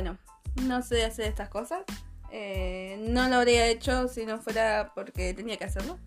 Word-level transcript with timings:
bueno, 0.00 0.18
no 0.62 0.80
sé 0.80 1.04
hacer 1.04 1.26
estas 1.26 1.50
cosas. 1.50 1.82
Eh, 2.32 2.96
no 3.10 3.28
lo 3.28 3.36
habría 3.36 3.66
hecho 3.66 4.08
si 4.08 4.24
no 4.24 4.40
fuera 4.40 4.92
porque 4.94 5.34
tenía 5.34 5.58
que 5.58 5.64
hacerlo. 5.64 5.98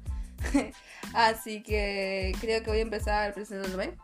Así 1.14 1.62
que 1.62 2.34
creo 2.42 2.64
que 2.64 2.72
voy 2.72 2.80
a 2.80 2.84
empezar 2.84 3.34
presentándome. 3.36 3.96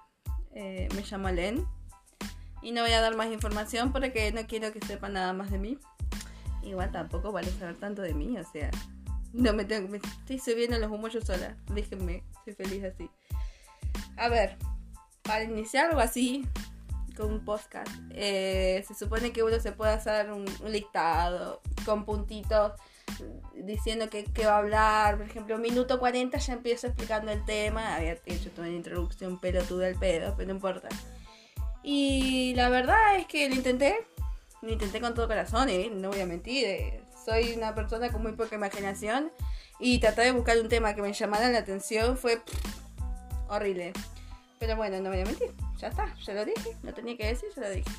Eh, 0.53 0.87
me 0.95 1.01
llamo 1.01 1.29
Len. 1.29 1.65
Y 2.61 2.71
no 2.71 2.81
voy 2.81 2.91
a 2.91 3.01
dar 3.01 3.15
más 3.15 3.31
información 3.31 3.91
porque 3.91 4.31
no 4.31 4.45
quiero 4.45 4.71
que 4.71 4.85
sepan 4.85 5.13
nada 5.13 5.33
más 5.33 5.49
de 5.49 5.57
mí. 5.57 5.79
Igual 6.61 6.91
tampoco 6.91 7.31
vale 7.31 7.49
saber 7.51 7.77
tanto 7.77 8.03
de 8.03 8.13
mí, 8.13 8.37
o 8.37 8.43
sea, 8.43 8.69
no 9.33 9.53
me 9.53 9.63
tengo, 9.65 9.87
me 9.87 9.97
estoy 9.97 10.37
subiendo 10.37 10.77
los 10.77 10.91
humos 10.91 11.13
yo 11.13 11.21
sola. 11.21 11.55
Déjenme, 11.73 12.23
soy 12.43 12.53
feliz 12.53 12.83
así. 12.83 13.09
A 14.17 14.27
ver, 14.27 14.57
para 15.23 15.45
iniciar 15.45 15.89
algo 15.89 16.01
así, 16.01 16.45
con 17.19 17.33
un 17.33 17.43
podcast, 17.43 17.91
eh, 18.11 18.83
se 18.87 18.93
supone 18.93 19.31
que 19.33 19.43
uno 19.43 19.59
se 19.59 19.73
puede 19.73 19.91
hacer 19.91 20.31
un, 20.31 20.45
un 20.63 21.85
con 21.85 22.05
puntitos 22.05 22.71
diciendo 23.55 24.09
que, 24.09 24.23
que, 24.23 24.45
va 24.45 24.55
a 24.55 24.57
hablar. 24.59 25.17
Por 25.17 25.25
ejemplo, 25.25 25.57
minuto 25.57 25.99
40 25.99 26.37
ya 26.37 26.53
empiezo 26.53 26.87
explicando 26.87 27.31
el 27.31 27.43
tema. 27.43 27.95
Había 27.95 28.17
hecho 28.25 28.49
toda 28.51 28.67
una 28.67 28.77
introducción 28.77 29.37
pelotuda 29.39 29.87
del 29.87 29.97
pedo, 29.97 30.33
pero 30.37 30.47
no 30.47 30.55
importa. 30.55 30.87
Y 31.83 32.53
la 32.55 32.69
verdad 32.69 33.17
es 33.17 33.25
que 33.25 33.49
lo 33.49 33.55
intenté. 33.55 33.97
Lo 34.61 34.71
intenté 34.71 35.01
con 35.01 35.13
todo 35.13 35.27
corazón, 35.27 35.69
¿eh? 35.69 35.89
no 35.93 36.09
voy 36.09 36.21
a 36.21 36.25
mentir. 36.25 36.65
Eh. 36.65 37.01
Soy 37.25 37.53
una 37.53 37.75
persona 37.75 38.11
con 38.11 38.21
muy 38.21 38.33
poca 38.33 38.55
imaginación. 38.55 39.31
Y 39.79 39.99
tratar 39.99 40.25
de 40.25 40.31
buscar 40.31 40.57
un 40.59 40.69
tema 40.69 40.93
que 40.95 41.01
me 41.01 41.11
llamara 41.11 41.49
la 41.49 41.59
atención 41.59 42.17
fue 42.17 42.37
pff, 42.37 42.79
horrible. 43.49 43.93
Pero 44.59 44.75
bueno, 44.75 44.99
no 44.99 45.09
voy 45.09 45.21
a 45.21 45.25
mentir. 45.25 45.53
Ya 45.77 45.87
está, 45.87 46.13
ya 46.15 46.33
lo 46.33 46.45
dije. 46.45 46.75
No 46.83 46.93
tenía 46.93 47.15
que 47.17 47.27
decir, 47.27 47.49
ya 47.55 47.61
lo 47.61 47.69
dije. 47.69 47.89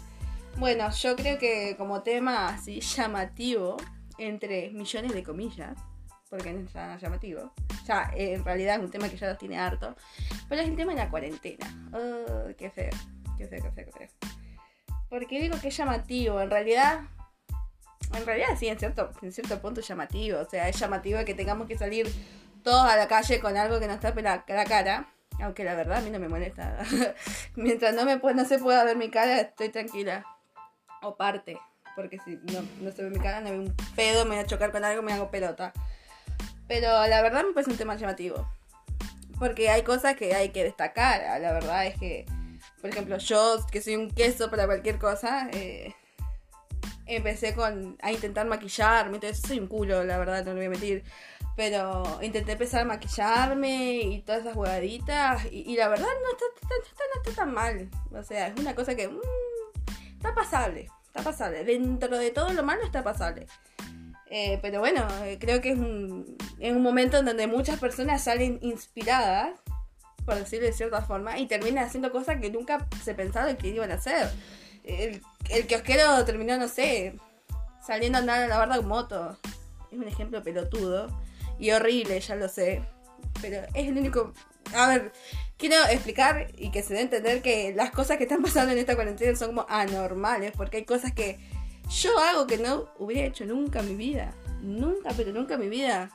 Bueno, 0.57 0.91
yo 0.91 1.17
creo 1.17 1.39
que 1.39 1.75
como 1.77 2.03
tema 2.03 2.49
así 2.49 2.81
llamativo, 2.81 3.79
entre 4.19 4.71
millones 4.71 5.15
de 5.15 5.23
comillas, 5.23 5.77
porque 6.29 6.53
no 6.53 6.61
es 6.61 6.75
nada 6.75 6.99
llamativo. 6.99 7.53
Ya, 7.87 8.13
eh, 8.15 8.35
en 8.35 8.45
realidad 8.45 8.77
es 8.77 8.83
un 8.83 8.91
tema 8.91 9.09
que 9.09 9.17
ya 9.17 9.29
los 9.29 9.39
tiene 9.39 9.59
harto. 9.59 9.97
Pero 10.49 10.63
es 10.63 10.69
el 10.69 10.77
tema 10.77 10.93
de 10.93 10.99
la 10.99 11.11
cuarentena. 11.11 11.67
Oh, 11.93 12.49
qué 12.57 12.71
feo, 12.71 12.91
qué 13.39 13.47
feo, 13.47 13.63
qué 13.63 13.71
feo, 13.71 13.85
qué 13.87 13.93
feo. 13.93 14.09
Porque 15.09 15.41
digo 15.41 15.59
que 15.61 15.69
es 15.69 15.77
llamativo, 15.77 16.41
en 16.41 16.51
realidad. 16.51 17.01
En 18.15 18.27
realidad 18.27 18.49
sí, 18.59 18.69
en 18.69 18.79
cierto, 18.79 19.11
en 19.23 19.33
cierto 19.33 19.61
punto 19.61 19.81
es 19.81 19.89
llamativo. 19.89 20.41
O 20.41 20.45
sea, 20.45 20.69
es 20.69 20.79
llamativo 20.79 21.25
que 21.25 21.35
tengamos 21.35 21.67
que 21.67 21.79
salir 21.79 22.13
todos 22.63 22.85
a 22.85 22.97
la 22.97 23.09
calle 23.09 23.41
con 23.41 23.57
algo 23.57 23.81
que 23.81 23.89
nos 23.89 24.01
tape 24.01 24.23
la, 24.23 24.45
la 24.47 24.65
cara. 24.65 25.09
Aunque 25.43 25.65
la 25.65 25.75
verdad 25.75 25.99
a 25.99 26.01
mí 26.03 26.11
no 26.11 26.19
me 26.19 26.29
molesta. 26.29 26.79
Mientras 27.57 27.95
no, 27.95 28.05
me, 28.05 28.17
no 28.17 28.45
se 28.45 28.59
pueda 28.59 28.85
ver 28.85 28.97
mi 28.97 29.11
cara, 29.11 29.41
estoy 29.41 29.71
tranquila. 29.71 30.25
O 31.03 31.17
parte 31.17 31.59
porque 32.01 32.19
si 32.25 32.39
no, 32.53 32.63
no 32.81 32.93
se 32.93 33.03
ve 33.03 33.11
mi 33.11 33.19
cara, 33.19 33.41
no 33.41 33.51
veo 33.51 33.61
un 33.61 33.77
pedo, 33.95 34.25
me 34.25 34.37
voy 34.37 34.45
a 34.45 34.47
chocar 34.47 34.73
con 34.73 34.85
algo, 34.85 35.03
me 35.03 35.13
hago 35.13 35.31
pelota. 35.31 35.73
Pero 36.67 37.07
la 37.07 37.23
verdad 37.23 37.45
me 37.45 37.53
parece 37.53 37.71
un 37.71 37.77
tema 37.77 37.97
llamativo. 37.97 38.49
Porque 39.39 39.71
hay 39.71 39.83
cosas 39.83 40.17
que 40.17 40.35
hay 40.35 40.51
que 40.51 40.65
destacar. 40.65 41.41
La 41.41 41.53
verdad 41.53 41.87
es 41.87 41.99
que, 41.99 42.27
por 42.81 42.91
ejemplo, 42.91 43.19
yo 43.19 43.67
que 43.71 43.81
soy 43.81 43.97
un 43.97 44.11
queso 44.11 44.51
para 44.51 44.67
cualquier 44.67 44.99
cosa, 44.99 45.49
eh, 45.53 45.95
empecé 47.17 47.55
con 47.55 47.97
a 48.03 48.13
intentar 48.13 48.47
maquillarme. 48.47 49.17
Entonces 49.17 49.41
soy 49.47 49.59
un 49.59 49.67
culo, 49.67 50.05
la 50.05 50.19
verdad, 50.19 50.45
no 50.45 50.53
lo 50.53 50.57
voy 50.57 50.67
a 50.67 50.71
mentir. 50.71 51.05
Pero 51.57 52.19
intenté 52.23 52.53
empezar 52.53 52.83
a 52.83 52.85
maquillarme 52.85 53.97
y 53.97 54.23
todas 54.23 54.43
esas 54.43 54.55
jugaditas. 54.55 55.45
Y, 55.51 55.73
y 55.73 55.77
la 55.77 55.89
verdad 55.89 56.07
no 56.07 56.31
está, 56.33 56.45
está, 56.63 56.75
está, 56.91 57.05
no 57.15 57.23
está 57.23 57.43
tan 57.43 57.55
mal. 57.55 57.91
O 58.13 58.23
sea, 58.23 58.49
es 58.49 58.61
una 58.61 58.75
cosa 58.75 58.95
que 58.95 59.09
mmm, 59.09 59.21
está 60.17 60.35
pasable 60.35 60.89
está 61.11 61.23
pasable. 61.23 61.65
Dentro 61.65 62.17
de 62.17 62.31
todo 62.31 62.53
lo 62.53 62.63
malo 62.63 62.83
está 62.85 63.03
pasable. 63.03 63.47
Eh, 64.27 64.59
pero 64.63 64.79
bueno, 64.79 65.07
eh, 65.25 65.39
creo 65.41 65.61
que 65.61 65.73
es 65.73 65.79
un, 65.79 66.37
es 66.59 66.73
un 66.73 66.83
momento 66.83 67.19
en 67.19 67.25
donde 67.25 67.47
muchas 67.49 67.81
personas 67.81 68.23
salen 68.23 68.61
inspiradas, 68.63 69.59
por 70.25 70.37
decirlo 70.37 70.67
de 70.67 70.73
cierta 70.73 71.03
forma, 71.03 71.39
y 71.39 71.47
terminan 71.47 71.85
haciendo 71.85 72.13
cosas 72.13 72.41
que 72.41 72.51
nunca 72.51 72.87
se 73.03 73.15
pensaron 73.15 73.57
que 73.57 73.69
iban 73.69 73.91
a 73.91 73.95
hacer. 73.95 74.31
El, 74.85 75.23
el 75.51 75.67
kiosquero 75.67 76.25
terminó, 76.25 76.57
no 76.57 76.69
sé, 76.69 77.15
saliendo 77.85 78.19
a 78.19 78.21
andar 78.21 78.43
a 78.43 78.49
la 78.49 78.59
barda 78.59 78.77
con 78.77 78.89
moto. 78.89 79.39
Es 79.91 79.99
un 79.99 80.09
ejemplo 80.09 80.43
pelotudo 80.43 81.09
y 81.59 81.71
horrible, 81.71 82.21
ya 82.21 82.37
lo 82.37 82.49
sé. 82.49 82.83
Pero 83.41 83.63
es 83.75 83.89
el 83.89 83.99
único 83.99 84.33
a 84.75 84.89
ver, 84.89 85.13
quiero 85.57 85.77
explicar 85.91 86.49
y 86.57 86.71
que 86.71 86.83
se 86.83 86.95
dé 86.95 87.01
a 87.01 87.03
entender 87.03 87.43
que 87.43 87.73
las 87.75 87.91
cosas 87.91 88.17
que 88.17 88.25
están 88.25 88.43
pasando 88.43 88.73
en 88.73 88.79
esta 88.79 88.95
cuarentena 88.95 89.37
son 89.37 89.49
como 89.49 89.67
anormales, 89.69 90.53
porque 90.57 90.79
hay 90.79 90.85
cosas 90.85 91.13
que 91.13 91.39
yo 91.89 92.17
hago 92.19 92.47
que 92.47 92.59
no 92.59 92.89
hubiera 92.99 93.27
hecho 93.27 93.45
nunca 93.47 93.81
en 93.81 93.89
mi 93.89 93.95
vida. 93.95 94.35
Nunca, 94.61 95.11
pero 95.17 95.33
nunca 95.33 95.55
en 95.55 95.61
mi 95.61 95.69
vida. 95.69 96.11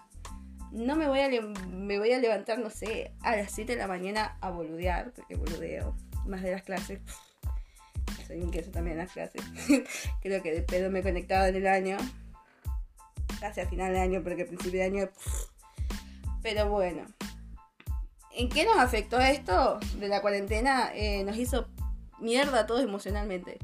No 0.72 0.96
me 0.96 1.08
voy 1.08 1.20
a, 1.20 1.30
me 1.70 2.00
voy 2.00 2.12
a 2.12 2.20
levantar, 2.20 2.59
no 2.59 2.70
sé, 2.70 3.14
a 3.22 3.36
las 3.36 3.52
7 3.52 3.74
de 3.74 3.78
la 3.78 3.88
mañana 3.88 4.38
a 4.42 4.50
boludear, 4.52 5.12
porque 5.12 5.36
boludeo 5.36 5.96
más 6.26 6.42
de 6.42 6.52
las 6.52 6.64
clases. 6.64 7.00
Soy 8.27 8.41
un 8.41 8.51
queso 8.51 8.71
también 8.71 8.97
en 8.99 9.05
las 9.05 9.13
clases. 9.13 9.41
Creo 10.21 10.41
que 10.41 10.51
de 10.51 10.61
pedo 10.61 10.89
me 10.89 10.99
he 10.99 11.03
conectado 11.03 11.47
en 11.47 11.55
el 11.55 11.67
año. 11.67 11.97
Casi 13.39 13.61
a 13.61 13.67
final 13.67 13.93
de 13.93 13.99
año, 13.99 14.23
porque 14.23 14.43
al 14.43 14.47
principio 14.47 14.79
de 14.79 14.85
año. 14.85 15.09
Pero 16.41 16.69
bueno, 16.69 17.05
¿En 18.35 18.49
qué 18.49 18.66
nos 18.66 18.77
afectó 18.77 19.17
esto 19.19 19.79
de 19.97 20.09
la 20.09 20.21
cuarentena? 20.21 20.91
Eh, 20.93 21.23
nos 21.23 21.38
hizo 21.38 21.69
mierda 22.19 22.61
a 22.61 22.66
todos 22.66 22.83
emocionalmente. 22.83 23.59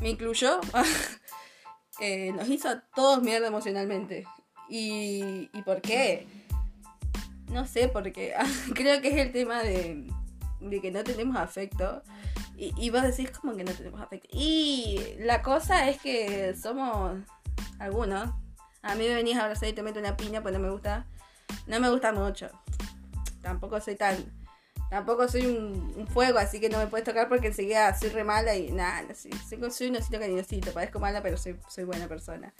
Me 0.00 0.10
incluyó. 0.10 0.58
eh, 2.00 2.32
nos 2.32 2.48
hizo 2.48 2.68
a 2.70 2.80
todos 2.80 3.22
mierda 3.22 3.46
emocionalmente. 3.46 4.26
¿Y, 4.68 5.48
¿Y 5.52 5.62
por 5.62 5.80
qué? 5.80 6.26
No 7.52 7.68
sé, 7.68 7.86
porque 7.86 8.34
creo 8.74 9.00
que 9.00 9.08
es 9.08 9.16
el 9.16 9.30
tema 9.30 9.62
de 9.62 10.08
que 10.82 10.90
no 10.90 11.04
tenemos 11.04 11.36
afecto. 11.36 12.02
Y, 12.56 12.72
y 12.76 12.90
vos 12.90 13.02
decís 13.02 13.30
como 13.30 13.56
que 13.56 13.64
no 13.64 13.72
tenemos 13.72 14.00
afecto. 14.00 14.28
Y 14.32 15.16
la 15.18 15.42
cosa 15.42 15.88
es 15.88 16.00
que 16.00 16.54
somos 16.54 17.18
algunos. 17.78 18.30
A 18.82 18.94
mí 18.94 19.08
me 19.08 19.14
venís 19.14 19.36
a 19.36 19.42
abrazar 19.42 19.68
y 19.68 19.72
te 19.72 19.82
meto 19.82 19.98
una 19.98 20.16
piña, 20.16 20.42
pues 20.42 20.54
no 20.54 20.60
me 20.60 20.70
gusta. 20.70 21.06
No 21.66 21.80
me 21.80 21.90
gusta 21.90 22.12
mucho 22.12 22.50
tampoco 23.44 23.80
soy 23.80 23.94
tan. 23.94 24.16
Tampoco 24.90 25.28
soy 25.28 25.46
un, 25.46 26.06
fuego, 26.08 26.38
así 26.38 26.60
que 26.60 26.68
no 26.68 26.78
me 26.78 26.86
puedes 26.86 27.04
tocar 27.04 27.28
porque 27.28 27.48
enseguida 27.48 27.96
soy 27.98 28.10
re 28.10 28.24
mala 28.24 28.54
y 28.54 28.70
nada, 28.70 29.14
soy, 29.14 29.32
soy 29.70 29.88
un 29.88 29.96
osito 29.96 30.18
cariñosito, 30.18 30.72
parezco 30.72 31.00
mala, 31.00 31.22
pero 31.22 31.36
soy, 31.36 31.56
soy 31.68 31.84
buena 31.84 32.06
persona. 32.06 32.52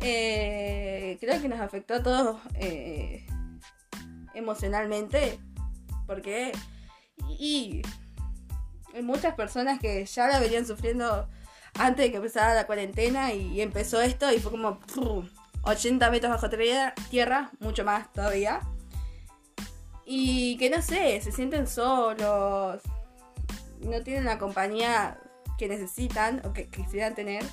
Eh, 0.00 1.16
creo 1.20 1.40
que 1.40 1.48
nos 1.48 1.60
afectó 1.60 1.94
a 1.94 2.02
todos 2.02 2.40
eh, 2.54 3.26
emocionalmente, 4.34 5.38
porque. 6.06 6.52
Y, 7.38 7.82
hay 8.94 9.02
muchas 9.02 9.34
personas 9.34 9.78
que 9.78 10.04
ya 10.04 10.28
la 10.28 10.38
venían 10.38 10.66
sufriendo 10.66 11.28
antes 11.78 12.04
de 12.04 12.10
que 12.10 12.16
empezara 12.18 12.54
la 12.54 12.66
cuarentena 12.66 13.32
y, 13.32 13.60
empezó 13.60 14.00
esto 14.00 14.30
y 14.32 14.38
fue 14.38 14.50
como 14.50 14.78
80 15.62 16.10
metros 16.10 16.32
bajo 16.32 16.50
tierra, 17.10 17.50
mucho 17.60 17.84
más 17.84 18.12
todavía. 18.12 18.60
Y 20.04 20.56
que 20.58 20.68
no 20.68 20.82
sé, 20.82 21.20
se 21.22 21.32
sienten 21.32 21.66
solos, 21.66 22.82
no 23.80 24.02
tienen 24.02 24.24
la 24.24 24.38
compañía 24.38 25.18
que 25.58 25.68
necesitan 25.68 26.42
o 26.44 26.52
que 26.52 26.68
quisieran 26.68 27.14
tener. 27.14 27.44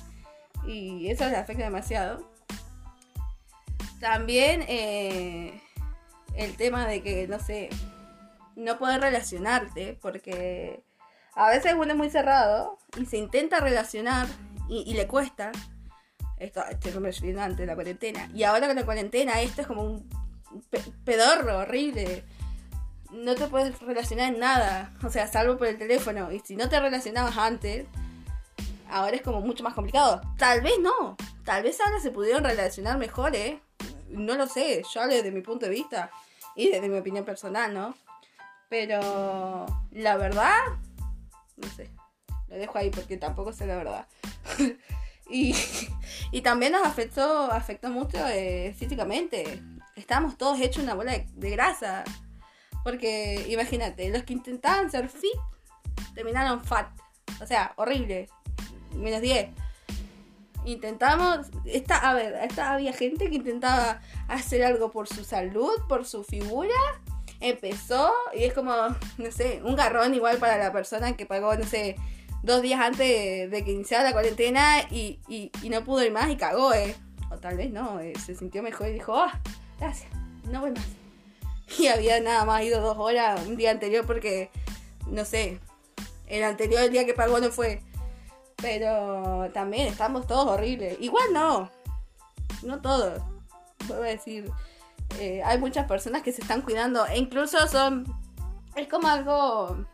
Y 0.66 1.08
eso 1.10 1.24
les 1.24 1.38
afecta 1.38 1.64
demasiado. 1.64 2.28
También 4.00 4.64
eh, 4.68 5.60
el 6.34 6.56
tema 6.56 6.86
de 6.86 7.02
que, 7.02 7.26
no 7.28 7.38
sé, 7.38 7.70
no 8.56 8.78
poder 8.78 9.00
relacionarte, 9.00 9.98
porque 10.00 10.82
a 11.40 11.48
veces 11.50 11.74
uno 11.74 11.90
es 11.90 11.96
muy 11.96 12.10
cerrado 12.10 12.78
y 12.98 13.06
se 13.06 13.16
intenta 13.16 13.60
relacionar 13.60 14.26
y, 14.68 14.92
le 14.94 15.06
cuesta. 15.06 15.52
Esto, 16.38 16.62
estoy 16.70 16.92
refiriendo 16.92 17.42
antes 17.42 17.58
de 17.58 17.66
la 17.66 17.74
cuarentena. 17.74 18.30
Y 18.34 18.44
ahora 18.44 18.66
con 18.66 18.76
la 18.76 18.84
cuarentena, 18.84 19.40
esto 19.40 19.62
es 19.62 19.66
como 19.66 19.82
un 19.82 20.08
pedorro 21.04 21.58
horrible 21.58 22.24
no 23.10 23.34
te 23.34 23.46
puedes 23.48 23.78
relacionar 23.80 24.32
en 24.32 24.40
nada, 24.40 24.92
o 25.02 25.10
sea, 25.10 25.26
salvo 25.26 25.56
por 25.56 25.66
el 25.66 25.78
teléfono. 25.78 26.30
Y 26.32 26.40
si 26.40 26.56
no 26.56 26.68
te 26.68 26.78
relacionabas 26.78 27.36
antes, 27.36 27.86
ahora 28.88 29.16
es 29.16 29.22
como 29.22 29.40
mucho 29.40 29.64
más 29.64 29.74
complicado. 29.74 30.20
Tal 30.38 30.60
vez 30.60 30.74
no, 30.80 31.16
tal 31.44 31.62
vez 31.62 31.80
ahora 31.80 32.00
se 32.00 32.10
pudieron 32.10 32.44
relacionar 32.44 32.98
mejor, 32.98 33.34
¿eh? 33.34 33.60
No 34.08 34.34
lo 34.34 34.46
sé, 34.46 34.82
yo 34.92 35.00
hablo 35.00 35.14
desde 35.14 35.32
mi 35.32 35.40
punto 35.40 35.66
de 35.66 35.72
vista 35.72 36.10
y 36.54 36.70
desde 36.70 36.88
mi 36.88 36.98
opinión 36.98 37.24
personal, 37.24 37.72
¿no? 37.72 37.94
Pero 38.68 39.66
la 39.90 40.16
verdad, 40.16 40.60
no 41.60 41.68
sé, 41.68 41.90
lo 42.48 42.56
dejo 42.56 42.78
ahí 42.78 42.90
porque 42.90 43.16
tampoco 43.16 43.52
sé 43.52 43.66
la 43.66 43.76
verdad. 43.76 44.06
y, 45.30 45.54
y, 46.32 46.42
también 46.42 46.72
nos 46.72 46.86
afectó, 46.86 47.50
afectó 47.50 47.90
mucho 47.90 48.18
eh, 48.28 48.74
físicamente. 48.76 49.62
Estábamos 49.94 50.36
todos 50.36 50.60
hechos 50.60 50.82
una 50.82 50.94
bola 50.94 51.12
de, 51.12 51.50
grasa. 51.50 52.04
Porque 52.82 53.46
imagínate, 53.48 54.08
los 54.08 54.24
que 54.24 54.32
intentaban 54.32 54.90
ser 54.90 55.08
fit 55.08 55.38
terminaron 56.14 56.64
fat. 56.64 56.88
O 57.40 57.46
sea, 57.46 57.72
horrible. 57.76 58.28
Menos 58.96 59.20
10. 59.20 59.50
Intentamos, 60.64 61.46
está, 61.64 61.96
a 61.96 62.14
ver, 62.14 62.34
está, 62.42 62.74
había 62.74 62.92
gente 62.92 63.30
que 63.30 63.36
intentaba 63.36 64.00
hacer 64.28 64.62
algo 64.64 64.90
por 64.90 65.08
su 65.08 65.24
salud, 65.24 65.72
por 65.88 66.04
su 66.04 66.24
figura. 66.24 66.74
Empezó 67.40 68.12
y 68.34 68.44
es 68.44 68.52
como, 68.52 68.72
no 69.18 69.32
sé, 69.32 69.60
un 69.64 69.74
garrón 69.76 70.14
igual 70.14 70.38
para 70.38 70.58
la 70.58 70.72
persona 70.72 71.16
que 71.16 71.26
pagó, 71.26 71.54
no 71.56 71.64
sé, 71.64 71.96
dos 72.42 72.62
días 72.62 72.80
antes 72.80 73.50
de 73.50 73.64
que 73.64 73.72
iniciara 73.72 74.04
la 74.04 74.12
cuarentena 74.12 74.82
y, 74.90 75.20
y, 75.28 75.50
no 75.68 75.84
pudo 75.84 76.04
ir 76.04 76.12
más 76.12 76.30
y 76.30 76.36
cagó, 76.36 76.72
eh. 76.74 76.94
O 77.30 77.38
tal 77.38 77.56
vez 77.56 77.70
no, 77.70 78.00
eh, 78.00 78.12
se 78.24 78.34
sintió 78.34 78.62
mejor 78.62 78.88
y 78.88 78.94
dijo, 78.94 79.14
ah, 79.16 79.40
gracias, 79.78 80.10
no 80.44 80.60
voy 80.60 80.72
más. 80.72 80.86
Y 81.78 81.86
había 81.86 82.18
nada 82.20 82.44
más 82.44 82.64
ido 82.64 82.80
dos 82.80 82.96
horas 82.98 83.46
un 83.46 83.56
día 83.56 83.70
anterior 83.70 84.04
porque, 84.04 84.50
no 85.06 85.24
sé, 85.24 85.60
el 86.26 86.44
anterior, 86.44 86.82
el 86.82 86.90
día 86.90 87.04
que 87.04 87.14
pagó 87.14 87.40
no 87.40 87.50
fue. 87.50 87.82
Pero 88.56 89.50
también 89.52 89.88
estamos 89.88 90.26
todos 90.26 90.46
horribles. 90.46 90.96
Igual 91.00 91.32
no. 91.32 91.70
No 92.62 92.80
todos. 92.80 93.22
Voy 93.88 93.98
a 93.98 94.10
decir. 94.10 94.50
Eh, 95.18 95.42
hay 95.44 95.58
muchas 95.58 95.86
personas 95.86 96.22
que 96.22 96.32
se 96.32 96.42
están 96.42 96.62
cuidando. 96.62 97.06
E 97.06 97.18
incluso 97.18 97.66
son. 97.68 98.04
Es 98.76 98.88
como 98.88 99.08
algo 99.08 99.84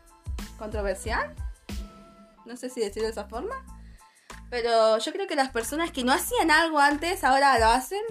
controversial. 0.59 1.35
No 2.45 2.57
sé 2.57 2.71
si 2.71 2.81
decirlo 2.81 3.07
de 3.07 3.13
esa 3.13 3.27
forma. 3.27 3.55
Pero 4.51 4.99
yo 4.99 5.13
creo 5.13 5.27
que 5.27 5.35
las 5.35 5.51
personas 5.51 5.91
que 5.91 6.05
no 6.05 6.13
hacían 6.13 6.51
algo 6.51 6.79
antes 6.79 7.25
ahora 7.25 7.59
lo 7.59 7.67
hacen. 7.67 8.03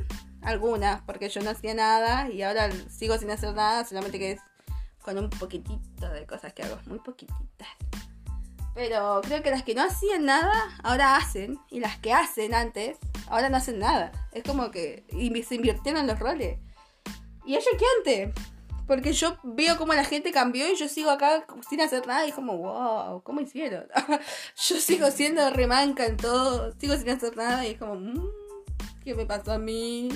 Algunas, 0.41 1.01
porque 1.01 1.29
yo 1.29 1.41
no 1.41 1.49
hacía 1.49 1.73
nada 1.73 2.29
y 2.29 2.43
ahora 2.43 2.69
sigo 2.89 3.17
sin 3.17 3.31
hacer 3.31 3.55
nada, 3.55 3.83
solamente 3.83 4.19
que 4.19 4.33
es 4.33 4.41
con 5.01 5.17
un 5.17 5.29
poquitito 5.29 6.09
de 6.09 6.27
cosas 6.27 6.53
que 6.53 6.61
hago, 6.61 6.77
muy 6.85 6.99
poquititas. 6.99 7.67
Pero 8.75 9.21
creo 9.23 9.41
que 9.41 9.49
las 9.49 9.63
que 9.63 9.73
no 9.73 9.83
hacían 9.83 10.25
nada, 10.25 10.53
ahora 10.83 11.15
hacen. 11.15 11.57
Y 11.71 11.79
las 11.79 11.97
que 11.97 12.13
hacen 12.13 12.53
antes, 12.53 12.97
ahora 13.27 13.49
no 13.49 13.57
hacen 13.57 13.79
nada. 13.79 14.11
Es 14.33 14.43
como 14.43 14.69
que 14.69 15.05
se 15.47 15.55
invirtieron 15.55 16.05
los 16.05 16.19
roles. 16.19 16.59
Y 17.45 17.56
es 17.56 17.65
choqueante. 17.65 18.33
Porque 18.88 19.13
yo 19.13 19.38
veo 19.44 19.77
cómo 19.77 19.94
la 19.94 20.06
gente 20.06 20.31
cambió 20.31 20.71
y 20.71 20.75
yo 20.75 20.88
sigo 20.88 21.09
acá 21.09 21.47
sin 21.68 21.81
hacer 21.81 22.06
nada 22.06 22.27
y 22.27 22.31
como, 22.31 22.57
wow, 22.57 23.24
¿cómo 23.24 23.42
hicieron? 23.42 23.88
yo 24.69 24.75
sigo 24.80 25.09
siendo 25.09 25.50
remanca 25.50 26.06
en 26.06 26.18
todo, 26.18 26.71
sigo 26.80 26.95
sin 26.95 27.09
hacer 27.09 27.36
nada 27.36 27.65
y 27.65 27.71
es 27.71 27.80
como, 27.80 27.95
mmm, 27.95 28.30
¿qué 29.03 29.15
me 29.15 29.25
pasó 29.25 29.53
a 29.53 29.57
mí? 29.57 30.09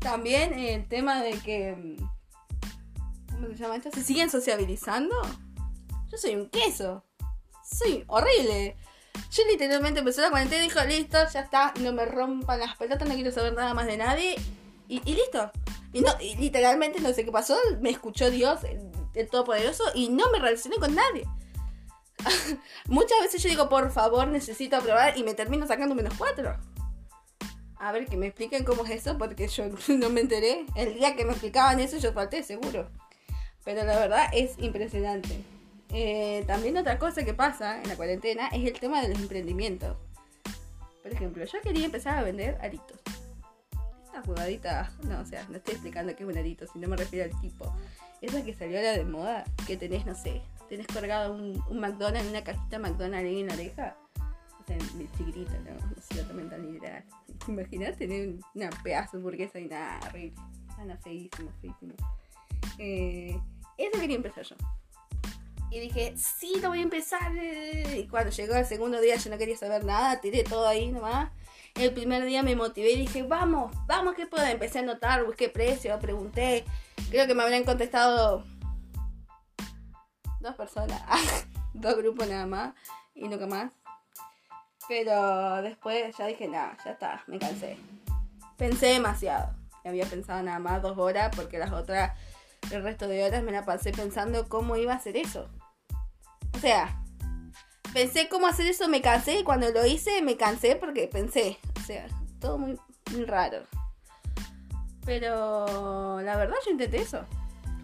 También 0.00 0.54
el 0.54 0.88
tema 0.88 1.22
de 1.22 1.38
que, 1.38 1.96
¿cómo 3.30 3.46
se 3.46 3.54
llama 3.54 3.76
esto? 3.76 3.92
¿Se 3.92 4.02
siguen 4.02 4.28
sociabilizando? 4.28 5.14
Yo 6.10 6.18
soy 6.18 6.34
un 6.34 6.48
queso 6.48 7.04
soy 7.70 8.04
horrible. 8.06 8.76
Yo 9.30 9.42
literalmente 9.50 10.00
empecé 10.00 10.20
la 10.20 10.30
cuarentena 10.30 10.64
y 10.64 10.68
dijo, 10.68 10.84
listo, 10.84 11.18
ya 11.32 11.40
está, 11.40 11.72
no 11.80 11.92
me 11.92 12.04
rompan 12.04 12.60
las 12.60 12.76
pelotas, 12.76 13.08
no 13.08 13.14
quiero 13.14 13.32
saber 13.32 13.54
nada 13.54 13.74
más 13.74 13.86
de 13.86 13.96
nadie. 13.96 14.36
Y, 14.88 15.00
listo. 15.00 15.50
Y, 15.96 16.02
no, 16.02 16.10
literalmente 16.38 17.00
no 17.00 17.10
sé 17.14 17.24
qué 17.24 17.32
pasó, 17.32 17.56
me 17.80 17.88
escuchó 17.88 18.30
Dios, 18.30 18.60
el, 18.64 19.28
Todopoderoso, 19.30 19.82
y 19.94 20.10
no 20.10 20.30
me 20.30 20.38
relacioné 20.38 20.76
con 20.76 20.94
nadie. 20.94 21.24
Muchas 22.86 23.18
veces 23.22 23.42
yo 23.42 23.48
digo, 23.48 23.70
por 23.70 23.90
favor, 23.90 24.28
necesito 24.28 24.76
aprobar 24.76 25.16
y 25.16 25.22
me 25.22 25.32
termino 25.32 25.66
sacando 25.66 25.94
menos 25.94 26.12
cuatro. 26.18 26.54
A 27.78 27.92
ver, 27.92 28.04
que 28.04 28.18
me 28.18 28.26
expliquen 28.26 28.64
cómo 28.64 28.84
es 28.84 28.90
eso, 28.90 29.16
porque 29.16 29.48
yo 29.48 29.64
no 29.88 30.10
me 30.10 30.20
enteré. 30.20 30.66
El 30.74 30.92
día 30.92 31.16
que 31.16 31.24
me 31.24 31.30
explicaban 31.30 31.80
eso 31.80 31.96
yo 31.96 32.12
falté, 32.12 32.42
seguro. 32.42 32.90
Pero 33.64 33.82
la 33.84 33.98
verdad 33.98 34.28
es 34.34 34.58
impresionante. 34.58 35.42
Eh, 35.94 36.44
también 36.46 36.76
otra 36.76 36.98
cosa 36.98 37.24
que 37.24 37.32
pasa 37.32 37.80
en 37.80 37.88
la 37.88 37.96
cuarentena 37.96 38.48
es 38.48 38.66
el 38.66 38.78
tema 38.78 39.00
de 39.00 39.08
los 39.08 39.18
emprendimientos. 39.18 39.96
Por 41.02 41.10
ejemplo, 41.10 41.42
yo 41.46 41.58
quería 41.62 41.86
empezar 41.86 42.18
a 42.18 42.22
vender 42.22 42.58
aritos. 42.60 43.00
Esa 44.22 44.90
no, 45.02 45.20
o 45.20 45.24
sea, 45.24 45.44
no 45.48 45.56
estoy 45.56 45.74
explicando 45.74 46.14
qué 46.14 46.24
es 46.24 46.28
un 46.28 46.38
arito, 46.38 46.66
sino 46.66 46.88
me 46.88 46.96
refiero 46.96 47.32
al 47.32 47.40
tipo. 47.40 47.74
Esa 48.20 48.42
que 48.44 48.54
salió 48.54 48.78
ahora 48.78 48.92
de 48.92 49.04
moda, 49.04 49.44
que 49.66 49.76
tenés, 49.76 50.06
no 50.06 50.14
sé, 50.14 50.42
tenés 50.68 50.86
cargado 50.86 51.34
un, 51.34 51.62
un 51.68 51.80
McDonald's, 51.80 52.28
una 52.28 52.42
cajita 52.42 52.78
McDonald's 52.78 53.28
ahí 53.28 53.40
en 53.40 53.46
la 53.48 53.54
oreja. 53.54 53.96
O 54.60 54.66
sea, 54.66 54.78
chiquitita, 55.16 55.58
¿no? 55.58 55.74
No 55.74 56.02
sé, 56.02 56.22
también 56.24 56.50
tan 56.50 56.72
literal. 56.72 57.04
Imaginás 57.46 57.96
tener 57.96 58.34
una 58.54 58.70
pedazo 58.82 59.12
de 59.12 59.18
hamburguesa 59.18 59.60
y 59.60 59.66
nada, 59.66 60.00
horrible. 60.08 60.40
Nada, 60.78 60.96
feísimo, 60.98 61.50
feísimo. 61.60 61.94
Eh, 62.78 63.38
eso 63.78 64.00
quería 64.00 64.16
empezar 64.16 64.44
yo. 64.44 64.56
Y 65.70 65.80
dije, 65.80 66.14
sí, 66.16 66.54
lo 66.62 66.68
voy 66.68 66.78
a 66.78 66.82
empezar. 66.82 67.32
Y 67.34 68.06
cuando 68.08 68.30
llegó 68.30 68.54
el 68.54 68.66
segundo 68.66 69.00
día 69.00 69.16
yo 69.16 69.30
no 69.30 69.38
quería 69.38 69.56
saber 69.56 69.84
nada, 69.84 70.20
tiré 70.20 70.44
todo 70.44 70.66
ahí 70.66 70.90
nomás. 70.90 71.30
El 71.74 71.92
primer 71.92 72.24
día 72.24 72.42
me 72.42 72.56
motivé 72.56 72.92
y 72.92 73.00
dije, 73.00 73.22
vamos, 73.22 73.72
vamos, 73.86 74.14
que 74.14 74.26
puedo? 74.26 74.46
Empecé 74.46 74.78
a 74.78 74.82
anotar, 74.82 75.24
busqué 75.24 75.48
precio, 75.48 75.98
pregunté. 75.98 76.64
Creo 77.10 77.26
que 77.26 77.34
me 77.34 77.42
habrían 77.42 77.64
contestado 77.64 78.44
dos 80.40 80.54
personas, 80.54 81.02
dos 81.74 81.96
grupos 81.96 82.28
nada 82.28 82.46
más 82.46 82.74
y 83.14 83.28
nunca 83.28 83.46
más. 83.46 83.70
Pero 84.88 85.62
después 85.62 86.16
ya 86.16 86.26
dije, 86.26 86.48
nada, 86.48 86.76
ya 86.84 86.92
está, 86.92 87.24
me 87.26 87.38
cansé. 87.38 87.76
Pensé 88.56 88.86
demasiado. 88.86 89.54
Había 89.84 90.06
pensado 90.06 90.42
nada 90.42 90.58
más 90.58 90.80
dos 90.82 90.96
horas 90.96 91.34
porque 91.36 91.58
las 91.58 91.72
otras 91.72 92.12
el 92.70 92.82
resto 92.82 93.06
de 93.06 93.24
horas 93.24 93.42
me 93.42 93.52
la 93.52 93.64
pasé 93.64 93.92
pensando 93.92 94.48
cómo 94.48 94.76
iba 94.76 94.92
a 94.92 94.96
hacer 94.96 95.16
eso. 95.16 95.48
O 96.56 96.58
sea, 96.58 97.02
pensé 97.92 98.30
cómo 98.30 98.46
hacer 98.46 98.66
eso, 98.66 98.88
me 98.88 99.02
cansé 99.02 99.40
y 99.40 99.44
cuando 99.44 99.70
lo 99.70 99.84
hice 99.84 100.22
me 100.22 100.38
cansé 100.38 100.74
porque 100.76 101.06
pensé. 101.06 101.58
O 101.78 101.80
sea, 101.84 102.06
todo 102.40 102.56
muy, 102.56 102.78
raro. 103.26 103.58
Pero 105.04 106.20
la 106.22 106.36
verdad 106.36 106.56
yo 106.64 106.72
intenté 106.72 107.02
eso. 107.02 107.24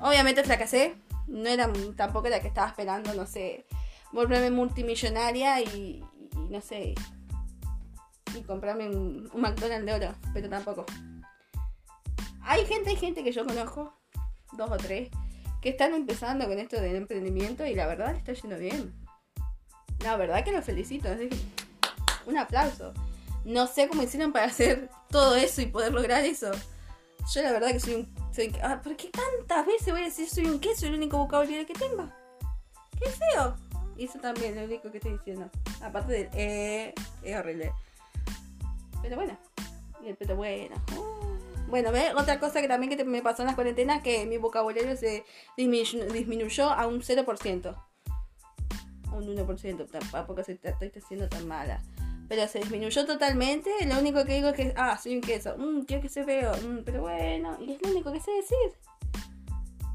Obviamente 0.00 0.42
fracasé. 0.42 0.96
No 1.26 1.48
era 1.48 1.70
tampoco 1.96 2.28
la 2.28 2.40
que 2.40 2.48
estaba 2.48 2.66
esperando, 2.66 3.14
no 3.14 3.26
sé, 3.26 3.66
volverme 4.10 4.50
multimillonaria 4.50 5.60
y, 5.60 6.04
no 6.50 6.60
sé, 6.60 6.94
y 8.34 8.42
comprarme 8.42 8.88
un, 8.88 9.30
un 9.32 9.40
McDonald's 9.40 9.86
de 9.86 9.92
oro, 9.94 10.14
pero 10.34 10.48
tampoco. 10.48 10.84
Hay 12.42 12.66
gente, 12.66 12.90
hay 12.90 12.96
gente 12.96 13.22
que 13.22 13.30
yo 13.30 13.46
conozco 13.46 13.94
dos 14.54 14.70
o 14.70 14.76
tres, 14.76 15.10
que 15.62 15.70
están 15.70 15.94
empezando 15.94 16.46
con 16.46 16.58
esto 16.58 16.78
del 16.80 16.96
emprendimiento 16.96 17.64
y 17.64 17.74
la 17.74 17.86
verdad 17.86 18.14
está 18.16 18.32
yendo 18.32 18.58
bien. 18.58 18.92
La 20.00 20.16
verdad 20.16 20.44
que 20.44 20.50
los 20.52 20.64
felicito. 20.64 21.08
un 22.26 22.36
aplauso. 22.36 22.92
No 23.44 23.66
sé 23.68 23.88
cómo 23.88 24.02
hicieron 24.02 24.32
para 24.32 24.46
hacer 24.46 24.90
todo 25.08 25.36
eso 25.36 25.62
y 25.62 25.66
poder 25.66 25.92
lograr 25.92 26.24
eso. 26.24 26.50
Yo 27.32 27.42
la 27.42 27.52
verdad 27.52 27.70
que 27.70 27.80
soy 27.80 27.94
un... 27.94 28.14
ah, 28.62 28.80
¿Por 28.82 28.96
qué 28.96 29.10
tantas 29.10 29.64
veces 29.64 29.92
voy 29.92 30.02
a 30.02 30.06
decir 30.06 30.28
soy 30.28 30.46
un 30.46 30.58
queso 30.58 30.86
el 30.86 30.94
único 30.94 31.16
vocabulario 31.18 31.64
que 31.64 31.74
tengo? 31.74 32.10
¡Qué 32.98 33.08
feo! 33.08 33.54
Y 33.96 34.06
eso 34.06 34.18
también 34.18 34.54
es 34.54 34.60
lo 34.60 34.64
único 34.64 34.90
que 34.90 34.98
estoy 34.98 35.12
diciendo. 35.12 35.48
Aparte 35.80 36.12
del 36.12 36.28
eh, 36.34 36.94
es 37.22 37.36
horrible. 37.36 37.72
Pero 39.00 39.14
bueno. 39.14 39.38
Y 40.02 40.08
el 40.08 40.16
pero 40.16 40.34
bueno. 40.34 40.74
Uh. 40.96 41.21
Bueno, 41.72 41.90
¿ves? 41.90 42.12
Otra 42.14 42.38
cosa 42.38 42.60
que 42.60 42.68
también 42.68 42.94
que 42.94 43.02
me 43.02 43.22
pasó 43.22 43.40
en 43.40 43.46
las 43.46 43.54
cuarentenas 43.54 44.02
que 44.02 44.26
mi 44.26 44.36
vocabulario 44.36 44.94
se 44.94 45.24
disminuyó, 45.56 46.68
a 46.68 46.86
un 46.86 47.00
0%. 47.00 47.76
Un 49.10 49.26
1%, 49.34 50.10
tampoco 50.10 50.44
se 50.44 50.60
estoy 50.62 50.92
siendo 51.08 51.30
tan 51.30 51.48
mala. 51.48 51.82
Pero 52.28 52.46
se 52.46 52.58
disminuyó 52.58 53.06
totalmente. 53.06 53.70
Lo 53.86 53.98
único 53.98 54.22
que 54.26 54.34
digo 54.34 54.48
es 54.50 54.54
que, 54.54 54.74
ah, 54.76 54.98
soy 55.02 55.14
un 55.14 55.22
queso. 55.22 55.56
Mmm, 55.56 55.84
quiero 55.86 56.02
que 56.02 56.10
se 56.10 56.24
veo. 56.24 56.52
Mm, 56.56 56.84
pero 56.84 57.00
bueno, 57.00 57.56
y 57.58 57.72
es 57.72 57.80
lo 57.80 57.90
único 57.90 58.12
que 58.12 58.20
sé 58.20 58.32
decir. 58.32 58.78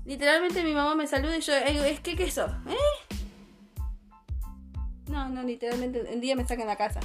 Literalmente 0.04 0.64
mi 0.64 0.74
mamá 0.74 0.96
me 0.96 1.06
saluda 1.06 1.38
y 1.38 1.42
yo, 1.42 1.54
es 1.54 2.00
que 2.00 2.16
queso, 2.16 2.48
¿eh? 2.68 3.16
No, 5.12 5.30
no, 5.30 5.44
literalmente 5.44 6.02
un 6.12 6.22
día 6.22 6.36
me 6.36 6.48
sacan 6.48 6.66
la 6.66 6.76
casa. 6.76 7.02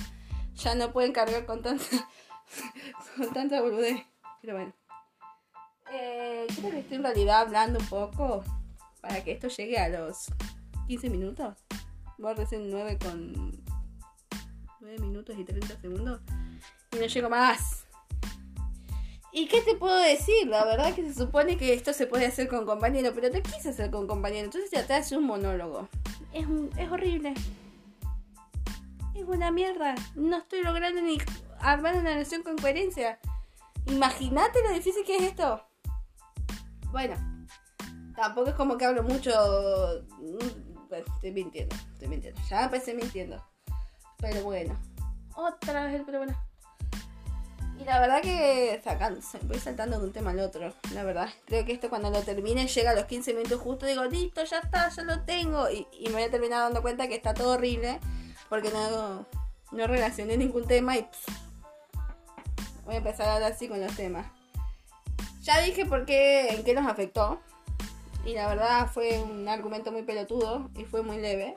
Ya 0.54 0.74
no 0.74 0.94
pueden 0.94 1.12
cargar 1.12 1.44
con 1.44 1.60
tanta, 1.60 1.84
con 3.18 3.34
tanta 3.34 3.60
boludez. 3.60 4.11
Pero 4.42 4.54
bueno. 4.54 4.72
Eh, 5.92 6.46
creo 6.56 6.70
que 6.70 6.80
estoy 6.80 6.96
en 6.96 7.04
realidad 7.04 7.40
hablando 7.42 7.78
un 7.78 7.86
poco 7.86 8.44
para 9.00 9.22
que 9.22 9.32
esto 9.32 9.48
llegue 9.48 9.78
a 9.78 9.88
los 9.88 10.26
15 10.88 11.10
minutos. 11.10 11.56
Voy 12.18 12.34
recién 12.34 12.70
9 12.70 12.98
con 12.98 13.62
9 14.80 14.98
minutos 14.98 15.36
y 15.38 15.44
30 15.44 15.80
segundos. 15.80 16.20
Y 16.92 16.96
no 16.96 17.06
llego 17.06 17.28
más. 17.30 17.84
¿Y 19.32 19.46
qué 19.46 19.62
te 19.62 19.76
puedo 19.76 19.96
decir? 19.96 20.46
La 20.48 20.64
verdad 20.64 20.94
que 20.94 21.04
se 21.04 21.14
supone 21.14 21.56
que 21.56 21.72
esto 21.72 21.92
se 21.92 22.06
puede 22.06 22.26
hacer 22.26 22.48
con 22.48 22.66
compañero, 22.66 23.12
pero 23.14 23.30
te 23.30 23.42
quise 23.42 23.70
hacer 23.70 23.90
con 23.90 24.06
compañero. 24.06 24.46
Entonces 24.46 24.70
ya 24.70 24.86
te 24.86 24.94
hace 24.94 25.16
un 25.16 25.24
monólogo. 25.24 25.88
Es, 26.32 26.46
es 26.76 26.90
horrible. 26.90 27.32
Es 29.14 29.24
una 29.24 29.50
mierda. 29.50 29.94
No 30.16 30.38
estoy 30.38 30.62
logrando 30.62 31.00
ni 31.00 31.18
armar 31.60 31.96
una 31.96 32.14
nación 32.16 32.42
con 32.42 32.58
coherencia. 32.58 33.20
Imagínate 33.86 34.62
lo 34.62 34.72
difícil 34.72 35.04
que 35.04 35.16
es 35.16 35.22
esto. 35.22 35.64
Bueno, 36.90 37.16
tampoco 38.14 38.50
es 38.50 38.54
como 38.54 38.76
que 38.76 38.84
hablo 38.84 39.02
mucho. 39.02 39.32
Mm, 40.18 40.94
estoy 40.94 41.32
mintiendo, 41.32 41.74
estoy 41.92 42.08
mintiendo. 42.08 42.40
Ya 42.48 42.64
empecé 42.64 42.94
mintiendo. 42.94 43.42
Pero 44.18 44.42
bueno, 44.42 44.78
Otra 45.34 45.84
vez 45.84 45.94
el 45.94 46.04
pero 46.04 46.18
bueno. 46.18 46.36
Y 47.80 47.84
la 47.84 47.98
verdad 47.98 48.20
que 48.20 48.80
voy 49.42 49.58
saltando 49.58 49.98
de 49.98 50.04
un 50.04 50.12
tema 50.12 50.30
al 50.30 50.38
otro, 50.38 50.72
la 50.94 51.02
verdad. 51.02 51.28
Creo 51.46 51.64
que 51.64 51.72
esto 51.72 51.88
cuando 51.88 52.10
lo 52.10 52.20
termine 52.20 52.68
llega 52.68 52.90
a 52.90 52.94
los 52.94 53.06
15 53.06 53.34
minutos 53.34 53.60
justo, 53.60 53.86
digo, 53.86 54.04
listo, 54.04 54.44
ya 54.44 54.58
está, 54.58 54.88
ya 54.90 55.02
lo 55.02 55.24
tengo. 55.24 55.68
Y, 55.68 55.86
me 56.06 56.12
voy 56.12 56.22
a 56.22 56.30
terminar 56.30 56.60
dando 56.60 56.82
cuenta 56.82 57.08
que 57.08 57.16
está 57.16 57.34
todo 57.34 57.54
horrible 57.54 57.98
porque 58.48 58.70
no, 58.70 59.26
no 59.72 59.86
relacioné 59.86 60.36
ningún 60.36 60.66
tema 60.66 60.96
y 60.96 61.08
voy 62.92 62.96
a 62.96 62.98
empezar 62.98 63.28
a 63.28 63.34
hablar 63.36 63.52
así 63.52 63.68
con 63.68 63.80
los 63.80 63.96
temas. 63.96 64.26
Ya 65.40 65.60
dije 65.62 65.86
por 65.86 66.04
qué, 66.04 66.48
en 66.50 66.62
qué 66.62 66.74
nos 66.74 66.86
afectó. 66.86 67.40
Y 68.24 68.34
la 68.34 68.46
verdad 68.46 68.90
fue 68.92 69.18
un 69.18 69.48
argumento 69.48 69.90
muy 69.90 70.02
pelotudo 70.02 70.70
y 70.76 70.84
fue 70.84 71.02
muy 71.02 71.16
leve. 71.16 71.56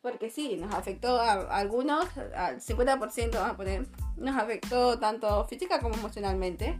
Porque 0.00 0.30
sí, 0.30 0.56
nos 0.56 0.72
afectó 0.72 1.20
a, 1.20 1.32
algunos, 1.56 2.06
al 2.36 2.60
50% 2.60 3.32
vamos 3.32 3.50
a 3.50 3.56
poner. 3.56 3.86
Nos 4.16 4.36
afectó 4.36 4.98
tanto 5.00 5.44
física 5.46 5.80
como 5.80 5.96
emocionalmente. 5.96 6.78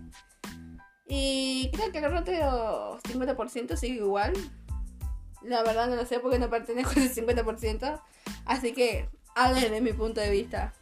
Y 1.09 1.71
creo 1.73 1.91
que 1.91 1.99
el 1.99 2.05
otro 2.05 3.01
50% 3.01 3.77
sigue 3.77 3.97
igual. 3.97 4.33
La 5.43 5.65
verdad 5.65 5.89
no 5.89 5.97
lo 5.97 6.07
sé 6.07 6.21
porque 6.21 6.39
no 6.39 6.49
pertenezco 6.49 6.93
al 7.01 7.13
50%. 7.13 8.01
Así 8.45 8.73
que 8.73 9.09
hablen 9.35 9.73
de 9.73 9.81
mi 9.81 9.93
punto 9.93 10.21
de 10.21 10.31
vista. 10.31 10.73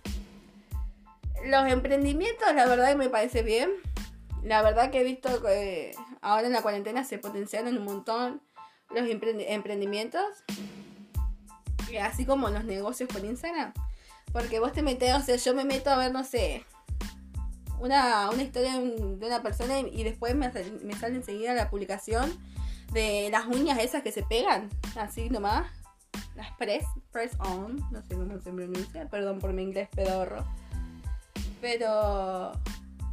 Los 1.50 1.66
emprendimientos, 1.66 2.54
la 2.54 2.66
verdad 2.66 2.90
que 2.90 2.96
me 2.96 3.08
parece 3.08 3.42
bien. 3.42 3.70
La 4.42 4.62
verdad 4.62 4.90
que 4.90 5.00
he 5.00 5.04
visto 5.04 5.42
que 5.42 5.92
ahora 6.22 6.46
en 6.46 6.52
la 6.52 6.62
cuarentena 6.62 7.04
se 7.04 7.18
potenciaron 7.18 7.76
un 7.76 7.84
montón 7.84 8.40
los 8.90 9.08
emprendimientos 9.08 10.24
así 11.98 12.24
como 12.24 12.48
los 12.50 12.64
negocios 12.64 13.08
por 13.08 13.24
Instagram. 13.24 13.72
Porque 14.32 14.60
vos 14.60 14.72
te 14.72 14.82
metes, 14.82 15.14
o 15.14 15.20
sea, 15.20 15.36
yo 15.36 15.54
me 15.54 15.64
meto 15.64 15.90
a 15.90 15.96
ver, 15.96 16.12
no 16.12 16.22
sé, 16.22 16.64
una, 17.80 18.30
historia 18.40 18.78
de 18.78 19.26
una 19.26 19.42
persona 19.42 19.80
y, 19.80 20.04
después 20.04 20.34
me, 20.34 20.52
me 20.84 20.94
sale 20.94 21.16
enseguida 21.16 21.54
la 21.54 21.68
publicación 21.68 22.30
de 22.92 23.28
las 23.30 23.46
uñas 23.46 23.78
esas 23.78 24.02
que 24.02 24.12
se 24.12 24.22
pegan, 24.22 24.68
así 24.96 25.30
nomás. 25.30 25.66
Las 26.36 26.52
press, 26.52 26.84
press 27.10 27.32
on, 27.40 27.76
no 27.90 28.02
sé 28.02 28.14
cómo 28.14 28.40
se 28.40 28.52
pronuncia, 28.52 29.08
perdón 29.08 29.40
por 29.40 29.52
mi 29.52 29.62
inglés 29.62 29.88
pedorro. 29.94 30.44
Pero 31.60 32.52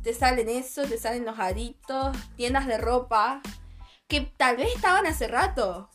te 0.04 0.14
salen 0.14 0.50
eso, 0.50 0.84
te 0.84 0.98
salen 0.98 1.26
los 1.26 1.40
aritos, 1.40 2.16
tiendas 2.36 2.66
de 2.66 2.78
ropa, 2.78 3.42
que 4.08 4.22
tal 4.22 4.58
vez 4.58 4.74
estaban 4.74 5.06
hace 5.06 5.28
rato, 5.28 5.90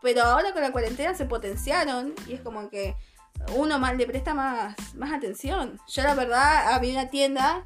pero 0.00 0.22
ahora 0.22 0.52
con 0.52 0.62
la 0.62 0.72
cuarentena 0.72 1.14
se 1.14 1.24
potenciaron 1.24 2.14
y 2.26 2.34
es 2.34 2.40
como 2.40 2.70
que 2.70 2.96
uno 3.56 3.78
más 3.78 3.96
le 3.96 4.06
presta 4.06 4.34
más, 4.34 4.76
más 4.94 5.12
atención. 5.12 5.80
Yo 5.88 6.02
la 6.02 6.14
verdad 6.14 6.72
había 6.72 6.92
una 6.92 7.10
tienda 7.10 7.64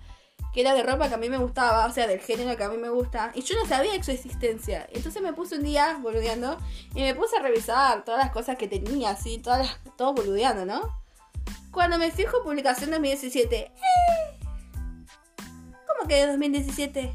que 0.53 0.61
era 0.61 0.75
de 0.75 0.83
ropa 0.83 1.09
que 1.09 1.15
a 1.15 1.19
mí 1.19 1.31
me 1.31 1.39
gustaba, 1.39 1.87
o 1.87 1.93
sea, 1.93 2.07
del 2.07 2.21
género 2.21 2.57
que 2.57 2.65
a 2.65 2.69
mí 2.69 2.77
me 2.77 2.91
gusta, 2.91 3.33
y 3.35 3.43
yo 3.43 3.55
no 3.57 3.67
sabía 3.67 3.93
de 3.93 4.03
su 4.03 4.11
existencia. 4.11 4.87
Entonces 4.93 5.23
me 5.23 5.33
puse 5.33 5.57
un 5.57 5.63
día 5.63 5.99
boludeando 6.01 6.59
y 6.95 7.01
me 7.01 7.15
puse 7.15 7.37
a 7.37 7.43
revisar 7.43 8.05
todas 8.05 8.23
las 8.23 8.33
cosas 8.33 8.57
que 8.57 8.69
tenía, 8.69 9.11
así, 9.11 9.39
todas 9.39 9.61
las, 9.61 9.97
todo 9.97 10.13
boludeando, 10.13 10.67
¿no? 10.67 11.03
Cuando 11.71 11.97
me 11.97 12.11
fijo 12.11 12.43
publicación 12.43 12.91
2017, 12.91 13.57
¡eh! 13.57 13.73
¿Cómo 16.13 16.21
que 16.21 16.27
de 16.27 16.33
2017? 16.33 17.15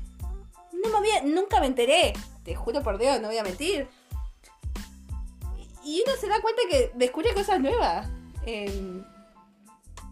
No 0.84 0.90
me 0.90 0.98
había, 0.98 1.22
nunca 1.22 1.60
me 1.60 1.68
enteré, 1.68 2.14
te 2.44 2.56
juro 2.56 2.82
por 2.82 2.98
Dios, 2.98 3.22
no 3.22 3.28
voy 3.28 3.38
a 3.38 3.44
mentir 3.44 3.88
y 5.84 6.04
uno 6.06 6.18
se 6.20 6.28
da 6.28 6.42
cuenta 6.42 6.64
que 6.68 6.92
descubre 6.96 7.34
cosas 7.36 7.60
nuevas. 7.60 8.10
Em, 8.46 9.06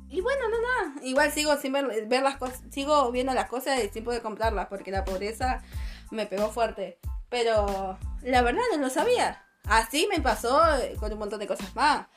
y 0.10 0.22
bueno, 0.22 0.50
no, 0.50 0.58
nada. 0.62 1.02
Igual 1.04 1.32
sigo 1.32 1.58
sin 1.58 1.74
ver, 1.74 2.22
las 2.22 2.38
cosas, 2.38 2.62
sigo 2.70 3.12
viendo 3.12 3.34
las 3.34 3.50
cosas 3.50 3.84
y 3.84 3.90
sin 3.90 4.04
poder 4.04 4.22
comprarlas 4.22 4.68
porque 4.68 4.92
la 4.92 5.04
pobreza 5.04 5.64
me 6.12 6.28
pegó 6.28 6.52
fuerte. 6.52 7.00
Pero 7.30 7.98
la 8.22 8.42
verdad 8.44 8.62
no 8.72 8.78
lo 8.78 8.90
sabía. 8.92 9.44
Así 9.64 10.08
me 10.10 10.22
pasó 10.22 10.62
con 11.00 11.12
un 11.12 11.20
montón 11.20 11.40
de 11.40 11.48
cosas 11.48 11.76
más. 11.76 12.08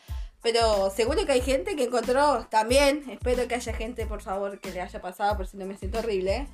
Pero 0.43 0.91
seguro 0.91 1.27
que 1.27 1.33
hay 1.33 1.41
gente 1.41 1.75
que 1.75 1.85
encontró 1.85 2.47
también. 2.49 3.05
Espero 3.11 3.49
que 3.49 3.57
haya 3.57 3.73
gente, 3.73 4.07
por 4.07 4.23
favor, 4.23 4.61
que 4.61 4.71
le 4.71 4.81
haya 4.81 5.01
pasado, 5.01 5.37
por 5.37 5.47
si 5.47 5.57
no 5.57 5.67
me 5.67 5.77
siento 5.77 5.99
horrible. 5.99 6.47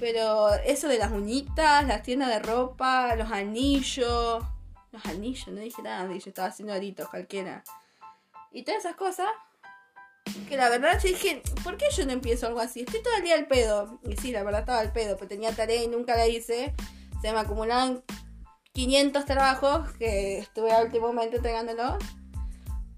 Pero 0.00 0.54
eso 0.54 0.88
de 0.88 0.98
las 0.98 1.12
uñitas, 1.12 1.86
las 1.86 2.02
tiendas 2.02 2.28
de 2.28 2.38
ropa, 2.38 3.14
los 3.16 3.30
anillos, 3.30 4.42
los 4.92 5.06
anillos, 5.06 5.48
no 5.48 5.60
dije 5.60 5.82
nada, 5.82 6.08
yo 6.08 6.16
estaba 6.16 6.48
haciendo 6.48 6.74
aritos 6.74 7.08
cualquiera. 7.08 7.62
Y 8.52 8.62
todas 8.62 8.80
esas 8.80 8.96
cosas. 8.96 9.28
Que 10.48 10.56
la 10.56 10.68
verdad 10.68 11.00
yo 11.00 11.08
dije, 11.08 11.40
¿por 11.62 11.76
qué 11.76 11.86
yo 11.96 12.04
no 12.04 12.12
empiezo 12.12 12.48
algo 12.48 12.58
así? 12.60 12.80
Estoy 12.80 13.00
todo 13.00 13.14
el 13.16 13.22
día 13.22 13.36
al 13.36 13.46
pedo. 13.46 14.00
Y 14.04 14.16
sí, 14.16 14.32
la 14.32 14.42
verdad 14.42 14.60
estaba 14.60 14.80
al 14.80 14.92
pedo, 14.92 15.16
pero 15.16 15.28
tenía 15.28 15.52
tarea 15.52 15.82
y 15.82 15.86
nunca 15.86 16.16
la 16.16 16.26
hice. 16.26 16.74
Se 17.22 17.32
me 17.32 17.38
acumulaban 17.38 18.02
500 18.72 19.24
trabajos 19.24 19.92
que 19.92 20.38
estuve 20.38 20.72
al 20.72 20.86
último 20.86 21.08
momento 21.08 21.36
entregándolo. 21.36 21.96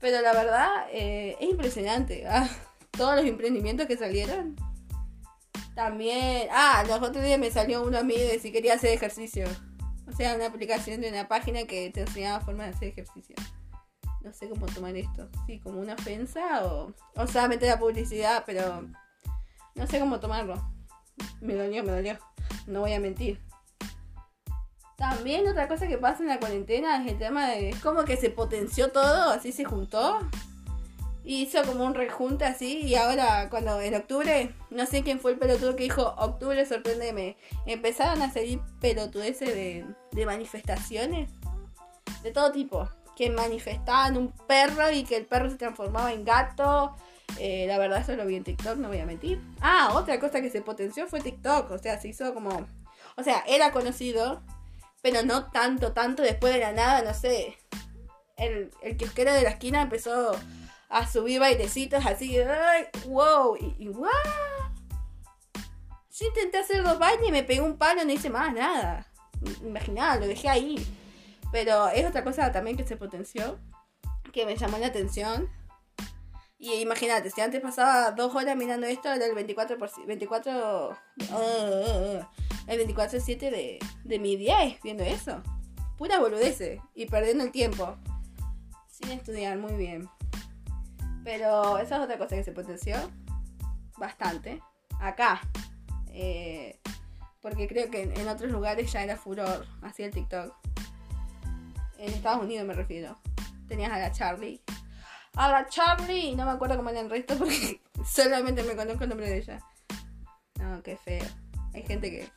Pero 0.01 0.21
la 0.21 0.33
verdad 0.33 0.87
eh, 0.93 1.37
es 1.41 1.51
impresionante. 1.51 2.27
Ah, 2.27 2.49
todos 2.91 3.17
los 3.17 3.25
emprendimientos 3.25 3.87
que 3.87 3.97
salieron. 3.97 4.57
También, 5.75 6.49
ah, 6.51 6.85
los 6.87 7.01
otros 7.01 7.23
días 7.23 7.39
me 7.39 7.51
salió 7.51 7.83
uno 7.83 7.99
a 7.99 8.03
mí 8.03 8.17
de 8.17 8.39
si 8.41 8.51
quería 8.51 8.75
hacer 8.75 8.91
ejercicio. 8.93 9.47
O 10.09 10.13
sea, 10.13 10.35
una 10.35 10.47
aplicación 10.47 11.01
de 11.01 11.09
una 11.09 11.29
página 11.29 11.65
que 11.65 11.91
te 11.91 12.01
enseñaba 12.01 12.41
forma 12.41 12.65
de 12.65 12.71
hacer 12.71 12.89
ejercicio. 12.89 13.37
No 14.23 14.33
sé 14.33 14.49
cómo 14.49 14.67
tomar 14.67 14.97
esto. 14.97 15.29
Sí, 15.47 15.61
como 15.61 15.81
una 15.81 15.95
ofensa 15.95 16.65
o, 16.67 16.93
o 17.15 17.27
solamente 17.27 17.67
la 17.67 17.79
publicidad, 17.79 18.43
pero 18.45 18.89
no 19.75 19.87
sé 19.87 20.01
cómo 20.01 20.19
tomarlo. 20.19 20.57
Me 21.41 21.55
dolió, 21.55 21.85
me 21.85 21.93
dolió. 21.93 22.19
No 22.67 22.81
voy 22.81 22.95
a 22.95 23.01
mentir. 23.01 23.41
También 24.99 25.49
otra 25.49 25.69
cosa 25.69 25.87
que 25.87 25.97
pasa 25.97 26.23
en 26.23 26.29
la 26.29 26.39
cuarentena 26.39 27.01
es 27.01 27.13
el 27.13 27.19
tema 27.19 27.49
de... 27.49 27.71
Es 27.71 27.81
como 27.81 28.05
que 28.05 28.19
se 28.19 28.29
potenció 28.29 28.91
todo, 28.91 29.31
así 29.31 29.53
se 29.53 29.65
juntó 29.65 30.19
hizo 31.29 31.63
como 31.65 31.85
un 31.85 31.95
rejunte 31.95 32.47
así 32.47 32.79
y 32.79 32.95
ahora 32.95 33.51
cuando 33.51 33.79
en 33.83 33.95
octubre, 33.95 34.55
no 34.71 34.87
sé 34.87 35.03
quién 35.03 35.21
fue 35.21 35.33
el 35.33 35.39
pelotudo 35.39 35.77
que 35.77 35.83
dijo, 35.83 36.15
octubre 36.17 36.65
sorprendeme, 36.65 37.37
empezaron 37.67 38.23
a 38.23 38.33
salir 38.33 38.61
pelotudeces 38.81 39.55
de, 39.55 39.85
de 40.13 40.27
manifestaciones 40.27 41.29
de 42.23 42.31
todo 42.33 42.51
tipo, 42.51 42.89
que 43.15 43.29
manifestaban 43.29 44.17
un 44.17 44.33
perro 44.47 44.91
y 44.91 45.05
que 45.05 45.17
el 45.17 45.27
perro 45.27 45.51
se 45.51 45.57
transformaba 45.57 46.13
en 46.13 46.25
gato. 46.25 46.97
Eh, 47.39 47.67
la 47.69 47.77
verdad 47.79 48.01
eso 48.01 48.17
lo 48.17 48.25
vi 48.25 48.37
en 48.37 48.45
TikTok, 48.45 48.77
no 48.77 48.89
voy 48.89 48.99
a 48.99 49.07
mentir. 49.07 49.39
Ah, 49.61 49.91
otra 49.95 50.19
cosa 50.19 50.41
que 50.41 50.49
se 50.49 50.63
potenció 50.63 51.07
fue 51.09 51.21
TikTok, 51.21 51.71
o 51.71 51.79
sea, 51.79 52.01
se 52.01 52.09
hizo 52.09 52.33
como... 52.33 52.67
O 53.17 53.23
sea, 53.23 53.45
era 53.47 53.71
conocido, 53.73 54.41
pero 55.03 55.23
no 55.23 55.51
tanto, 55.51 55.93
tanto 55.93 56.23
después 56.23 56.53
de 56.53 56.61
la 56.61 56.73
nada, 56.73 57.03
no 57.03 57.15
sé. 57.15 57.59
El, 58.37 58.71
el 58.83 58.97
kiosquero 58.97 59.33
de 59.33 59.43
la 59.43 59.51
esquina 59.51 59.83
empezó 59.83 60.33
a 60.89 61.07
subir 61.07 61.41
bailecitos 61.41 62.05
así, 62.07 62.39
ay, 62.39 62.87
wow, 63.07 63.57
y, 63.57 63.77
y 63.79 63.89
wow. 63.89 64.09
Yo 66.11 66.27
intenté 66.27 66.59
hacer 66.59 66.83
dos 66.83 66.99
bailes 66.99 67.29
y 67.29 67.33
me 67.33 67.45
pegué 67.45 67.61
un 67.61 67.79
palo 67.79 68.03
y 68.03 68.07
no 68.07 68.13
hice 68.13 68.31
más 68.31 68.53
nada. 68.53 69.07
Imaginaba, 69.63 70.17
lo 70.17 70.27
dejé 70.27 70.49
ahí. 70.49 70.85
Pero 71.53 71.89
es 71.89 72.05
otra 72.05 72.25
cosa 72.25 72.51
también 72.51 72.77
que 72.77 72.87
se 72.87 72.97
potenció, 72.97 73.59
que 74.33 74.45
me 74.45 74.57
llamó 74.57 74.79
la 74.79 74.89
atención. 74.89 75.49
Y 76.59 76.75
imagínate, 76.75 77.31
si 77.31 77.41
antes 77.41 77.61
pasaba 77.61 78.11
dos 78.11 78.35
horas 78.35 78.57
mirando 78.57 78.87
esto, 78.87 79.13
era 79.13 79.25
el 79.25 79.35
24 79.35 79.79
por 79.79 79.91
24 80.07 80.99
el 82.67 82.87
24-7 82.87 83.39
de, 83.39 83.79
de 84.05 84.19
mi 84.19 84.37
día 84.37 84.59
viendo 84.83 85.05
eso. 85.05 85.43
Pura 85.97 86.19
boludece 86.19 86.81
y 86.95 87.07
perdiendo 87.07 87.45
el 87.45 87.53
tiempo. 87.53 87.97
Sin 88.89 89.11
estudiar, 89.11 89.59
muy 89.59 89.75
bien. 89.75 90.09
Pero 91.25 91.79
esa 91.79 91.97
es 91.97 92.03
otra 92.03 92.19
cosa 92.19 92.37
que 92.37 92.45
se 92.45 92.53
potenció 92.53 92.97
bastante. 93.97 94.61
Acá. 95.01 95.41
Eh, 96.09 96.81
porque 97.41 97.69
creo 97.69 97.91
que 97.91 98.03
en 98.03 98.29
otros 98.29 98.51
lugares 98.51 98.91
ya 98.93 99.05
era 99.05 99.17
furor, 99.17 99.67
así 99.83 100.03
el 100.03 100.13
TikTok. 100.13 100.53
En 101.99 102.13
Estados 102.13 102.45
Unidos 102.45 102.67
me 102.67 102.75
refiero. 102.75 103.17
Tenías 103.69 103.93
a 103.93 103.99
la 103.99 104.13
Charlie. 104.13 104.61
A 105.39 105.49
la 105.53 105.69
Charlie, 105.69 106.35
no 106.35 106.45
me 106.45 106.51
acuerdo 106.51 106.77
cómo 106.77 106.91
era 106.91 106.99
el 106.99 107.09
resto 107.09 107.39
porque 107.39 107.81
solamente 108.05 108.65
me 108.65 108.75
conozco 108.75 109.05
el 109.05 109.11
nombre 109.11 109.31
de 109.31 109.39
ella. 109.39 109.61
No, 110.59 110.83
qué 110.83 110.97
feo. 110.97 111.25
Hay 111.73 111.85
gente 111.85 112.11
que, 112.11 112.29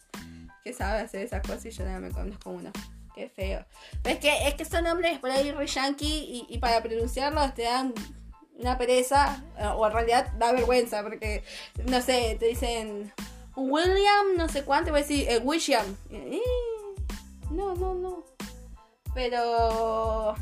que 0.64 0.72
sabe 0.72 1.00
hacer 1.00 1.24
esas 1.24 1.42
cosas 1.42 1.66
y 1.66 1.72
yo 1.72 1.84
no 1.84 2.00
me 2.00 2.12
conozco 2.12 2.52
uno. 2.52 2.72
Qué 3.16 3.28
feo. 3.28 3.66
es 4.04 4.20
que, 4.20 4.48
es 4.48 4.54
que 4.54 4.66
son 4.66 4.84
nombres 4.84 5.18
por 5.18 5.32
ahí 5.32 5.52
re 5.52 5.66
yankee 5.66 6.46
y, 6.48 6.54
y 6.54 6.60
para 6.60 6.84
pronunciarlos 6.84 7.56
te 7.56 7.64
dan 7.64 7.92
una 8.60 8.78
pereza, 8.78 9.44
eh, 9.58 9.66
o 9.66 9.88
en 9.88 9.94
realidad 9.94 10.32
da 10.34 10.52
vergüenza, 10.52 11.02
porque, 11.02 11.44
no 11.90 12.02
sé, 12.02 12.38
te 12.40 12.46
dicen 12.46 13.12
William, 13.56 14.38
no 14.38 14.48
sé 14.48 14.64
cuánto, 14.64 14.92
voy 14.92 15.00
a 15.00 15.02
decir 15.02 15.28
eh, 15.28 15.40
William. 15.40 15.98
no, 17.50 17.74
no, 17.74 17.96
no. 17.96 18.24
Pero 19.16 20.36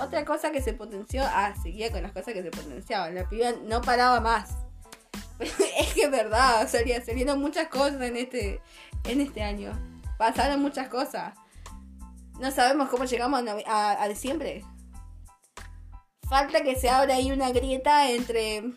otra 0.00 0.24
cosa 0.24 0.50
que 0.50 0.62
se 0.62 0.72
potenció, 0.72 1.22
ah, 1.24 1.54
seguía 1.62 1.90
con 1.90 2.02
las 2.02 2.12
cosas 2.12 2.34
que 2.34 2.42
se 2.42 2.50
potenciaban. 2.50 3.14
La 3.14 3.28
piba 3.28 3.52
no 3.64 3.80
paraba 3.82 4.20
más. 4.20 4.56
es 5.38 5.94
que 5.94 6.04
es 6.04 6.10
verdad, 6.10 6.68
salieron, 6.68 7.04
salieron 7.04 7.40
muchas 7.40 7.68
cosas 7.68 8.00
en 8.02 8.16
este, 8.16 8.60
en 9.04 9.20
este 9.20 9.42
año. 9.42 9.72
Pasaron 10.18 10.60
muchas 10.60 10.88
cosas. 10.88 11.34
No 12.40 12.50
sabemos 12.50 12.88
cómo 12.88 13.04
llegamos 13.04 13.42
a, 13.66 14.08
diciembre. 14.08 14.64
Falta 16.28 16.62
que 16.62 16.76
se 16.76 16.88
abra 16.88 17.16
ahí 17.16 17.30
una 17.30 17.50
grieta 17.50 18.10
entre, 18.10 18.72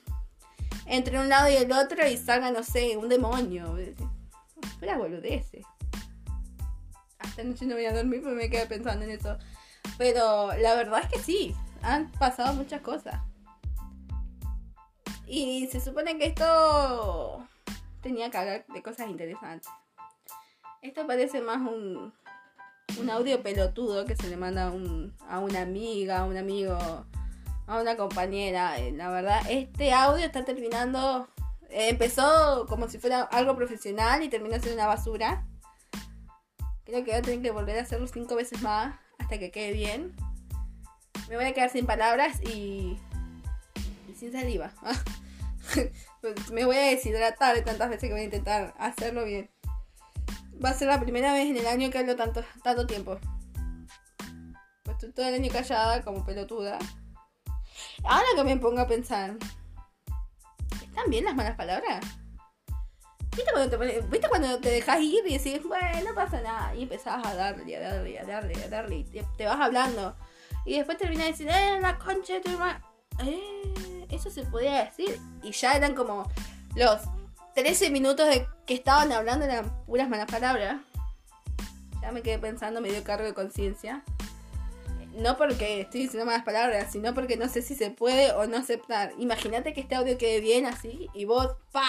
entre 0.86 1.19
un 1.19 1.29
lado 1.29 1.50
y 1.50 1.55
el 1.55 1.72
otro 1.72 2.05
y 2.07 2.17
salga, 2.17 2.51
no 2.51 2.63
sé, 2.63 2.98
un 2.98 3.10
demonio. 3.10 3.77
Espera 4.62 4.98
boludeces. 4.98 5.65
Hasta 7.19 7.43
noche 7.43 7.65
no 7.65 7.75
voy 7.75 7.86
a 7.86 7.93
dormir 7.93 8.22
porque 8.22 8.36
me 8.36 8.50
quedé 8.50 8.65
pensando 8.65 9.05
en 9.05 9.12
eso. 9.12 9.38
Pero 9.98 10.56
la 10.58 10.75
verdad 10.75 11.01
es 11.04 11.10
que 11.10 11.20
sí, 11.20 11.56
han 11.82 12.12
pasado 12.12 12.54
muchas 12.54 12.82
cosas. 12.82 13.22
Y 15.27 15.68
se 15.68 15.80
supone 15.80 16.18
que 16.18 16.27
esto 16.27 17.48
tenía 18.01 18.30
que 18.30 18.38
hablar 18.38 18.65
de 18.68 18.84
cosas 18.84 19.10
interesantes. 19.10 19.70
Esto 20.82 21.08
parece 21.08 21.42
más 21.42 21.58
un, 21.58 22.13
un 23.00 23.10
audio 23.10 23.42
pelotudo 23.42 24.06
que 24.06 24.15
se 24.15 24.30
le 24.30 24.38
manda 24.38 24.72
a 25.27 25.39
una 25.39 25.62
amiga, 25.62 26.20
a 26.20 26.25
un 26.25 26.38
amigo, 26.38 26.77
a 27.68 27.82
una 27.82 27.98
compañera. 27.98 28.77
Eh, 28.77 28.92
la 28.92 29.10
verdad, 29.10 29.42
este 29.50 29.94
audio 29.94 30.25
está 30.25 30.46
terminando. 30.46 31.27
Eh, 31.70 31.89
empezó 31.89 32.68
como 32.68 32.88
si 32.88 33.00
fuera 33.00 33.24
algo 33.24 33.56
profesional 33.56 34.22
y 34.22 34.30
terminó 34.30 34.60
siendo 34.60 34.75
una 34.75 34.88
basura. 34.88 35.46
Creo 36.84 37.04
que 37.04 37.12
voy 37.12 37.20
a 37.20 37.22
tener 37.24 37.42
que 37.42 37.51
volver 37.51 37.80
a 37.80 37.82
hacerlo 37.82 38.06
cinco 38.06 38.36
veces 38.36 38.62
más 38.62 38.96
hasta 39.25 39.39
que 39.39 39.50
quede 39.50 39.74
bien. 39.74 40.15
Me 41.29 41.36
voy 41.36 41.46
a 41.46 41.53
quedar 41.53 41.72
sin 41.72 41.88
palabras 41.88 42.39
y, 42.44 43.00
sin 44.15 44.32
saliva. 44.32 44.72
Pues 46.22 46.51
me 46.51 46.65
voy 46.65 46.75
a 46.75 46.89
deshidratar 46.89 47.55
de 47.55 47.62
tantas 47.62 47.89
veces 47.89 48.08
que 48.08 48.13
voy 48.13 48.22
a 48.22 48.25
intentar 48.25 48.74
hacerlo 48.77 49.25
bien. 49.25 49.50
Va 50.63 50.70
a 50.70 50.74
ser 50.74 50.88
la 50.88 51.00
primera 51.00 51.34
vez 51.34 51.48
en 51.48 51.58
el 51.58 51.67
año 51.67 51.89
que 51.91 52.00
hablo 52.00 52.15
tanto, 52.15 52.44
tanto 52.63 52.88
tiempo. 52.88 53.20
Pues 54.84 54.96
estoy 54.96 55.12
todo 55.12 55.27
el 55.27 55.36
año 55.36 55.51
callada 55.51 56.03
como 56.03 56.25
pelotuda. 56.25 56.79
Ahora 58.03 58.25
que 58.36 58.44
me 58.44 58.58
pongo 58.58 58.79
a 58.79 58.88
pensar. 58.88 59.38
¿Están 60.84 61.10
bien 61.10 61.25
las 61.25 61.36
malas 61.36 61.55
palabras? 61.55 62.03
¿Viste 63.36 63.51
cuando 63.51 63.77
te, 63.77 64.01
¿viste 64.01 64.30
cuando 64.30 64.60
te 64.60 64.70
dejas 64.70 65.01
ir 65.01 65.25
y 65.27 65.38
decís, 65.38 65.62
bueno, 65.63 65.88
no 66.08 66.15
pasa 66.15 66.42
nada? 66.42 66.74
Y 66.75 66.84
empezás 66.84 67.25
a 67.25 67.36
darle, 67.36 67.75
a 67.75 67.82
darle, 67.82 68.20
a 68.20 68.25
darle, 68.25 68.63
a 68.63 68.68
darle. 68.70 68.96
Y 68.98 69.04
te, 69.38 69.46
vas 69.46 69.60
hablando. 69.60 70.15
Y 70.65 70.77
después 70.77 70.98
terminas 70.98 71.27
diciendo, 71.27 71.54
eh, 71.56 71.80
la 71.82 71.98
concha 71.98 72.36
de 72.36 72.42
tu 72.42 72.51
hermano. 72.51 72.80
Eh 73.20 73.65
eso 74.10 74.30
se 74.30 74.44
podía 74.44 74.84
decir. 74.84 75.20
Y 75.44 75.51
ya 75.51 75.74
eran 75.74 75.96
como 75.96 76.30
los 76.75 77.01
13 77.56 77.89
minutos 77.89 78.27
de 78.27 78.48
que 78.65 78.74
estaban 78.74 79.12
hablando, 79.12 79.46
eran 79.46 79.86
puras 79.86 80.10
malas 80.10 80.30
palabras. 80.30 80.82
Ya 82.01 82.12
me 82.12 82.22
quedé 82.22 82.39
pensando, 82.39 82.82
me 82.82 82.92
dio 82.92 83.04
cargo 83.04 83.25
de 83.25 83.34
conciencia. 83.34 84.04
No 85.13 85.38
porque 85.38 85.82
estoy 85.82 86.01
diciendo 86.01 86.25
malas 86.25 86.44
palabras, 86.44 86.92
sino 86.92 87.13
porque 87.13 87.38
no 87.38 87.48
sé 87.48 87.62
si 87.62 87.74
se 87.74 87.89
puede 87.89 88.32
o 88.34 88.48
no 88.48 88.58
aceptar. 88.58 89.13
Imagínate 89.18 89.74
que 89.74 89.82
este 89.82 89.96
audio 89.96 90.18
quede 90.18 90.42
bien 90.42 90.65
así 90.65 91.10
y 91.13 91.24
vos, 91.25 91.56
pa, 91.72 91.88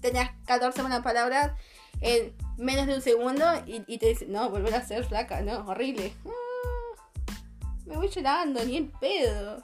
tenías 0.00 0.30
14 0.48 0.82
malas 0.82 1.02
palabras 1.02 1.52
en 2.00 2.34
menos 2.56 2.86
de 2.86 2.94
un 2.94 3.02
segundo 3.02 3.44
y, 3.66 3.98
te 3.98 4.06
dicen, 4.06 4.32
no, 4.32 4.48
volver 4.48 4.74
a 4.74 4.84
ser 4.84 5.04
flaca, 5.04 5.42
no, 5.42 5.58
horrible. 5.66 6.12
Ah, 6.26 7.30
me 7.86 7.96
voy 7.96 8.08
llorando, 8.08 8.64
ni 8.64 8.78
el 8.78 8.88
pedo. 8.88 9.62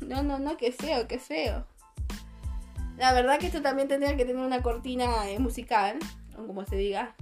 No, 0.00 0.22
no, 0.22 0.38
no, 0.38 0.56
qué 0.56 0.72
feo, 0.72 1.06
qué 1.06 1.18
feo. 1.18 1.66
La 2.96 3.12
verdad 3.12 3.38
que 3.38 3.46
esto 3.46 3.60
también 3.60 3.86
tendría 3.86 4.16
que 4.16 4.24
tener 4.24 4.42
una 4.42 4.62
cortina 4.62 5.28
eh, 5.28 5.38
musical, 5.38 5.98
o 6.36 6.46
como 6.46 6.64
se 6.64 6.76
diga. 6.76 7.14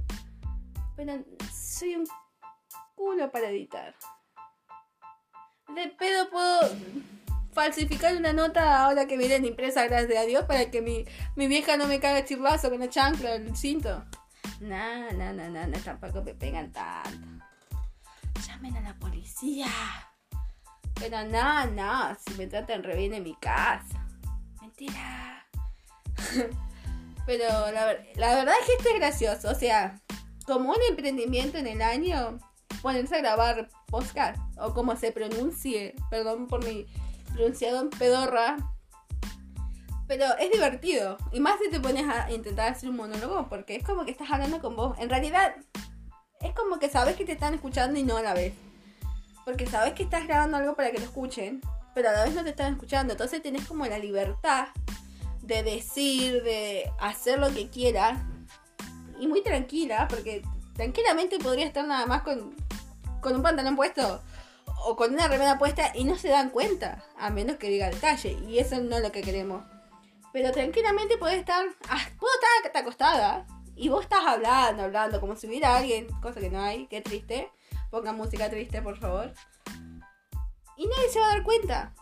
Pero 0.95 1.25
soy 1.53 1.97
un 1.97 2.07
culo 2.95 3.31
para 3.33 3.51
editar. 3.51 3.95
De 5.75 5.89
pedo 5.89 6.31
puedo 6.31 6.61
falsificar 7.57 8.15
una 8.15 8.35
nota 8.35 8.85
ahora 8.85 9.07
que 9.07 9.17
viene 9.17 9.49
impresa, 9.49 9.87
gracias 9.87 10.19
a 10.19 10.27
Dios, 10.27 10.45
para 10.45 10.71
que 10.71 10.83
mi, 10.83 11.07
mi 11.37 11.49
vieja 11.49 11.79
no 11.79 11.87
me 11.87 11.99
cague 11.99 12.27
chirlazo 12.27 12.69
con 12.69 12.81
la 12.81 12.91
chancla, 12.91 13.35
el 13.35 13.57
cinto. 13.57 14.05
No, 14.61 15.11
no, 15.13 15.33
no, 15.33 15.49
no, 15.49 15.67
no, 15.67 15.79
tampoco 15.79 16.23
me 16.23 16.35
pegan 16.35 16.71
tanto. 16.71 17.45
Llamen 18.47 18.77
a 18.77 18.83
la 18.83 18.95
policía. 18.99 19.69
Pero 21.01 21.25
no, 21.25 21.67
no, 21.69 22.15
si 22.27 22.35
me 22.35 22.47
tratan 22.47 22.83
re 22.83 22.95
bien 22.95 23.15
en 23.15 23.23
mi 23.23 23.35
casa. 23.37 24.07
Mentira. 24.61 25.47
Pero 27.27 27.49
la, 27.73 27.97
la, 28.17 28.35
verdad 28.35 28.55
es 28.61 28.67
que 28.67 28.73
esto 28.75 28.89
es 28.91 28.97
gracioso. 28.97 29.51
O 29.51 29.55
sea, 29.55 29.99
como 30.45 30.71
un 30.71 30.83
emprendimiento 30.91 31.57
en 31.57 31.69
el 31.69 31.81
año, 31.81 32.39
ponerse 32.83 33.17
a 33.17 33.21
grabar 33.21 33.71
podcast 33.87 34.39
o 34.59 34.75
como 34.75 34.95
se 34.97 35.11
pronuncie, 35.11 35.95
perdón 36.11 36.49
por 36.49 36.63
mi 36.63 36.87
pronunciado 37.37 37.81
en 37.81 37.91
pedorra. 37.91 38.57
Pero 40.09 40.25
es 40.39 40.51
divertido. 40.51 41.19
Y 41.33 41.41
más 41.41 41.59
si 41.63 41.71
te 41.71 41.81
pones 41.81 42.09
a 42.09 42.31
intentar 42.31 42.73
hacer 42.73 42.89
un 42.89 42.97
monólogo, 42.97 43.49
porque 43.49 43.77
es 43.77 43.85
como 43.85 44.05
que 44.05 44.13
estás 44.13 44.31
hablando 44.31 44.61
con 44.61 44.77
vos. 44.77 44.97
En 44.99 45.11
realidad, 45.11 45.55
es 46.41 46.53
como 46.55 46.79
que 46.79 46.89
sabes 46.89 47.17
que 47.17 47.25
te 47.25 47.33
están 47.33 47.55
escuchando 47.55 47.99
y 47.99 48.05
no 48.05 48.17
a 48.17 48.23
la 48.23 48.35
vez. 48.35 48.55
Porque 49.45 49.67
sabes 49.67 49.95
que 49.95 50.05
estás 50.05 50.27
grabando 50.27 50.57
algo 50.57 50.75
para 50.75 50.91
que 50.91 50.99
lo 50.99 51.05
escuchen, 51.05 51.61
pero 51.95 52.09
a 52.09 52.13
la 52.13 52.25
vez 52.25 52.35
no 52.35 52.45
te 52.45 52.51
están 52.51 52.73
escuchando. 52.73 53.13
Entonces 53.13 53.43
tenés 53.43 53.67
como 53.67 53.85
la 53.87 53.99
libertad 53.99 54.69
de 55.43 55.63
decir, 55.63 56.43
de 56.43 56.91
hacer 57.01 57.39
lo 57.39 57.53
que 57.53 57.69
quieras. 57.69 58.19
Y 59.19 59.27
muy 59.27 59.43
tranquila, 59.43 60.07
porque 60.09 60.43
tranquilamente 60.75 61.39
podría 61.39 61.67
estar 61.67 61.87
nada 61.87 62.07
más 62.07 62.23
con, 62.23 62.55
con 63.21 63.35
un 63.35 63.43
pantalón 63.43 63.75
puesto 63.77 64.23
o 64.85 64.97
con 64.97 65.13
una 65.13 65.29
remera 65.29 65.59
puesta 65.59 65.93
y 65.95 66.05
no 66.05 66.17
se 66.17 66.29
dan 66.29 66.51
cuenta, 66.51 67.05
a 67.19 67.31
menos 67.31 67.57
que 67.57 67.69
diga 67.69 67.91
detalle. 67.91 68.39
Y 68.49 68.59
eso 68.59 68.81
no 68.81 68.97
es 68.97 69.03
lo 69.03 69.13
que 69.13 69.23
queremos. 69.23 69.65
Pero 70.33 70.53
tranquilamente 70.53 71.17
podés 71.17 71.39
estar, 71.39 71.65
ah, 71.89 72.09
puedo 72.19 72.33
estar 72.63 72.83
acostada 72.83 73.47
y 73.75 73.89
vos 73.89 74.03
estás 74.03 74.25
hablando, 74.27 74.85
hablando, 74.85 75.21
como 75.21 75.37
si 75.37 75.47
hubiera 75.47 75.77
alguien, 75.77 76.09
cosa 76.21 76.41
que 76.41 76.51
no 76.51 76.61
hay, 76.61 76.87
qué 76.87 77.01
triste. 77.01 77.51
Ponga 77.91 78.13
música 78.13 78.49
triste, 78.49 78.83
por 78.83 78.99
favor. 78.99 79.33
Y 80.77 80.87
nadie 80.87 81.09
se 81.11 81.21
va 81.21 81.27
a 81.27 81.31
dar 81.31 81.43
cuenta. 81.43 81.95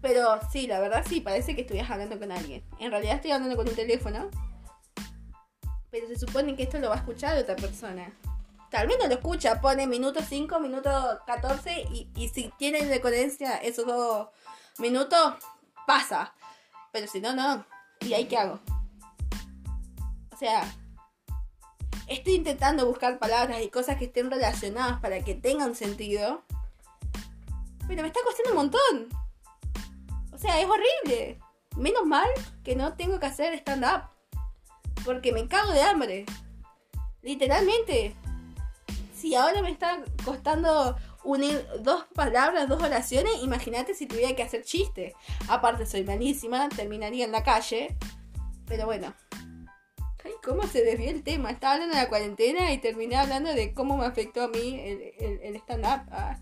Pero 0.00 0.38
sí, 0.52 0.66
la 0.66 0.80
verdad 0.80 1.04
sí, 1.08 1.20
parece 1.20 1.54
que 1.54 1.62
estuvieras 1.62 1.90
hablando 1.90 2.18
con 2.18 2.30
alguien. 2.30 2.62
En 2.78 2.90
realidad 2.90 3.16
estoy 3.16 3.30
hablando 3.30 3.56
con 3.56 3.68
un 3.68 3.74
teléfono. 3.74 4.30
Pero 5.90 6.08
se 6.08 6.18
supone 6.18 6.56
que 6.56 6.64
esto 6.64 6.78
lo 6.78 6.88
va 6.88 6.96
a 6.96 6.98
escuchar 6.98 7.38
otra 7.38 7.56
persona. 7.56 8.12
Tal 8.74 8.88
vez 8.88 8.98
no 8.98 9.06
lo 9.06 9.14
escucha, 9.14 9.60
pone 9.60 9.86
minuto 9.86 10.18
5, 10.20 10.58
minuto 10.58 10.90
14 11.28 11.82
y, 11.92 12.10
y 12.16 12.28
si 12.30 12.52
tiene 12.58 12.84
decodencia 12.84 13.56
esos 13.58 13.86
dos 13.86 14.30
minutos, 14.78 15.34
pasa. 15.86 16.34
Pero 16.90 17.06
si 17.06 17.20
no, 17.20 17.36
no. 17.36 17.64
¿Y 18.00 18.14
ahí 18.14 18.24
qué 18.24 18.36
hago? 18.36 18.58
O 20.32 20.36
sea, 20.36 20.64
estoy 22.08 22.34
intentando 22.34 22.84
buscar 22.84 23.20
palabras 23.20 23.62
y 23.62 23.68
cosas 23.68 23.96
que 23.96 24.06
estén 24.06 24.28
relacionadas 24.28 25.00
para 25.00 25.22
que 25.22 25.36
tengan 25.36 25.76
sentido. 25.76 26.42
Pero 27.86 28.02
me 28.02 28.08
está 28.08 28.18
costando 28.24 28.50
un 28.50 28.56
montón. 28.56 29.08
O 30.32 30.38
sea, 30.38 30.58
es 30.58 30.66
horrible. 30.66 31.38
Menos 31.76 32.06
mal 32.06 32.28
que 32.64 32.74
no 32.74 32.94
tengo 32.94 33.20
que 33.20 33.26
hacer 33.26 33.54
stand-up. 33.54 34.10
Porque 35.04 35.30
me 35.30 35.46
cago 35.46 35.70
de 35.70 35.82
hambre. 35.82 36.26
Literalmente. 37.22 38.16
Si 39.24 39.34
ahora 39.34 39.62
me 39.62 39.70
está 39.70 40.04
costando 40.22 40.98
unir 41.24 41.66
dos 41.80 42.04
palabras, 42.14 42.68
dos 42.68 42.82
oraciones, 42.82 43.32
imagínate 43.42 43.94
si 43.94 44.04
tuviera 44.04 44.36
que 44.36 44.42
hacer 44.42 44.64
chiste. 44.64 45.14
Aparte 45.48 45.86
soy 45.86 46.04
malísima, 46.04 46.68
terminaría 46.68 47.24
en 47.24 47.32
la 47.32 47.42
calle. 47.42 47.96
Pero 48.66 48.84
bueno, 48.84 49.14
Ay, 50.22 50.32
cómo 50.44 50.64
se 50.64 50.84
desvió 50.84 51.08
el 51.08 51.22
tema. 51.22 51.50
Estaba 51.50 51.72
hablando 51.72 51.96
de 51.96 52.02
la 52.02 52.10
cuarentena 52.10 52.70
y 52.70 52.76
terminé 52.76 53.16
hablando 53.16 53.54
de 53.54 53.72
cómo 53.72 53.96
me 53.96 54.04
afectó 54.04 54.42
a 54.42 54.48
mí 54.48 54.78
el, 55.18 55.56
stand-up. 55.56 56.06
Ah. 56.10 56.38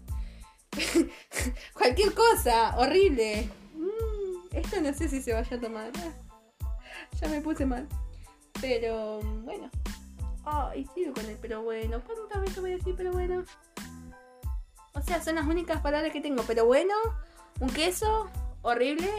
Cualquier 1.75 2.13
cosa, 2.15 2.77
horrible. 2.79 3.49
Mm, 3.77 4.57
esto 4.57 4.81
no 4.81 4.93
sé 4.93 5.09
si 5.09 5.23
se 5.23 5.33
vaya 5.33 5.57
a 5.57 5.61
tomar. 5.61 5.93
Ah, 6.01 6.77
ya 7.21 7.29
me 7.29 7.41
puse 7.43 7.65
mal. 7.65 7.87
Pero 8.61 9.21
bueno. 9.21 9.71
Ay, 10.45 10.87
sigo 10.95 11.15
con 11.15 11.27
el 11.27 11.37
pero 11.37 11.63
bueno. 11.63 12.03
¿Cuántas 12.05 12.41
veces 12.41 12.61
voy 12.61 12.73
a 12.73 12.77
decir 12.77 12.95
pero 12.97 13.13
bueno? 13.13 13.45
O 14.95 15.01
sea, 15.01 15.23
son 15.23 15.37
las 15.37 15.47
únicas 15.47 15.81
palabras 15.81 16.13
que 16.13 16.21
tengo. 16.21 16.43
Pero 16.47 16.67
bueno, 16.67 16.95
un 17.61 17.71
queso, 17.71 18.31
horrible. 18.63 19.11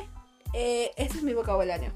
Eh, 0.53 0.91
ese 0.97 1.17
es 1.17 1.23
mi 1.23 1.33
vocabulario 1.33 1.91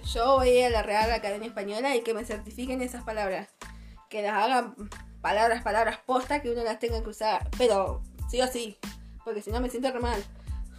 yo 0.00 0.36
voy 0.36 0.62
a 0.62 0.70
la 0.70 0.82
Real 0.82 1.10
Academia 1.12 1.48
Española 1.48 1.94
y 1.96 2.02
que 2.02 2.14
me 2.14 2.24
certifiquen 2.24 2.82
esas 2.82 3.04
palabras. 3.04 3.48
Que 4.08 4.22
las 4.22 4.34
hagan 4.34 4.74
palabras, 5.20 5.62
palabras 5.62 5.98
posta 6.04 6.42
que 6.42 6.50
uno 6.50 6.62
las 6.64 6.78
tenga 6.78 7.02
que 7.02 7.08
usar. 7.08 7.48
Pero 7.58 8.02
sí 8.28 8.40
o 8.40 8.46
sí. 8.46 8.78
Porque 9.24 9.42
si 9.42 9.50
no 9.50 9.60
me 9.60 9.70
siento 9.70 9.90
re 9.90 10.00
mal. 10.00 10.22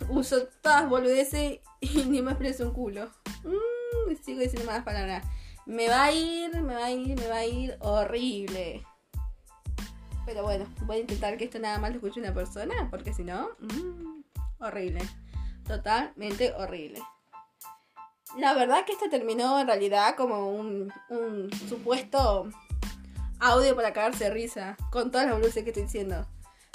Uso 0.10 0.48
todas 0.62 0.90
boludeces 0.90 1.60
y 1.80 2.04
ni 2.06 2.22
me 2.22 2.32
expreso 2.32 2.66
un 2.66 2.74
culo. 2.74 3.10
Mmm, 3.44 4.16
sigo 4.24 4.40
diciendo 4.40 4.70
más 4.70 4.84
palabras. 4.84 5.26
Me 5.66 5.88
va 5.88 6.06
a 6.06 6.12
ir, 6.12 6.62
me 6.62 6.76
va 6.76 6.86
a 6.86 6.92
ir, 6.92 7.20
me 7.20 7.28
va 7.28 7.38
a 7.38 7.46
ir 7.46 7.78
horrible. 7.80 8.86
Pero 10.26 10.44
bueno, 10.44 10.66
voy 10.82 10.98
a 10.98 11.00
intentar 11.00 11.38
que 11.38 11.46
esto 11.46 11.60
nada 11.60 11.80
más 11.80 11.92
lo 11.92 11.98
escuche 11.98 12.20
una 12.20 12.34
persona, 12.34 12.88
porque 12.90 13.14
si 13.14 13.24
no, 13.24 13.50
mmm, 13.60 14.24
horrible. 14.60 15.02
Totalmente 15.68 16.54
horrible. 16.54 17.02
La 18.38 18.54
verdad 18.54 18.86
que 18.86 18.94
esto 18.94 19.10
terminó 19.10 19.60
en 19.60 19.68
realidad 19.68 20.16
como 20.16 20.50
un, 20.50 20.92
un 21.10 21.52
supuesto 21.70 22.50
audio 23.40 23.76
para 23.76 23.94
cagarse 23.94 24.26
de 24.26 24.30
risa. 24.32 24.78
Con 24.92 25.12
todas 25.12 25.28
las 25.28 25.36
boludeces 25.36 25.64
que 25.64 25.70
estoy 25.70 25.84
diciendo. 25.84 26.26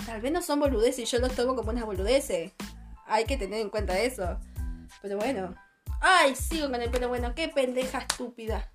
Tal 0.07 0.20
vez 0.20 0.33
no 0.33 0.40
son 0.40 0.61
boludeces 0.61 1.01
y 1.01 1.05
yo 1.05 1.18
los 1.18 1.35
tomo 1.35 1.55
como 1.57 1.70
unas 1.70 1.85
boludeces. 1.85 2.53
Hay 3.07 3.24
que 3.24 3.37
tener 3.37 3.61
en 3.61 3.70
cuenta 3.70 3.98
eso. 3.98 4.38
Pero 5.03 5.16
bueno. 5.16 5.55
Ay, 6.01 6.35
sigo 6.35 6.70
con 6.70 6.81
el 6.81 6.90
pelo 6.90 7.09
bueno. 7.09 7.35
Qué 7.35 7.48
pendeja 7.48 7.98
estúpida. 7.98 8.70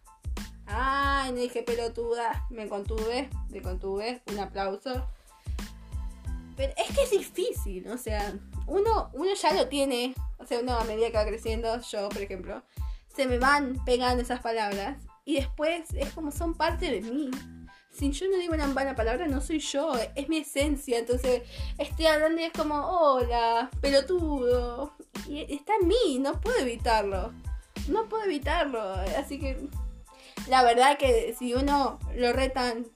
Ay, 0.74 1.32
no 1.32 1.38
dije 1.38 1.64
pelotuda. 1.64 2.46
Me 2.50 2.68
contuve. 2.68 3.30
Me 3.50 3.62
contuve. 3.62 4.22
Un 4.32 4.40
aplauso. 4.40 5.08
Pero 6.56 6.74
es 6.78 6.96
que 6.96 7.04
es 7.04 7.12
difícil. 7.12 7.88
O 7.90 7.98
sea, 7.98 8.34
uno, 8.68 9.10
uno 9.14 9.34
ya 9.34 9.54
lo 9.54 9.68
tiene. 9.68 10.14
O 10.38 10.46
sea, 10.46 10.60
uno 10.60 10.78
a 10.78 10.84
medida 10.84 11.08
que 11.12 11.18
va 11.18 11.26
creciendo, 11.26 11.80
yo, 11.82 12.10
por 12.10 12.22
ejemplo, 12.22 12.64
se 13.16 13.28
me 13.28 13.40
van 13.40 13.84
pegando 13.86 14.22
esas 14.24 14.42
palabras. 14.42 14.98
Y 15.26 15.36
después 15.36 15.86
es 15.94 16.12
como 16.12 16.32
son 16.32 16.54
parte 16.56 16.92
de 16.92 17.02
mí 17.02 17.32
si 17.94 18.12
yo 18.12 18.28
no 18.28 18.38
digo 18.38 18.54
una 18.54 18.68
mala 18.68 18.96
palabra, 18.96 19.28
no 19.28 19.40
soy 19.40 19.60
yo, 19.60 19.94
es 20.16 20.28
mi 20.28 20.38
esencia. 20.40 20.98
Entonces, 20.98 21.44
estoy 21.78 22.08
hablando 22.08 22.42
y 22.42 22.46
es 22.46 22.52
como, 22.52 22.76
hola, 22.76 23.70
pelotudo. 23.82 24.94
Y 25.28 25.54
está 25.54 25.74
en 25.80 25.88
mí, 25.88 26.20
no 26.20 26.42
puedo 26.42 26.58
evitarlo. 26.58 27.32
No 27.88 28.10
puedo 28.10 28.24
evitarlo. 28.24 28.82
Así 29.18 29.40
que, 29.40 29.70
la 30.48 30.64
verdad 30.64 30.98
que 30.98 31.36
si 31.38 31.54
uno 31.54 32.00
lo 32.16 32.34
retan 32.34 32.88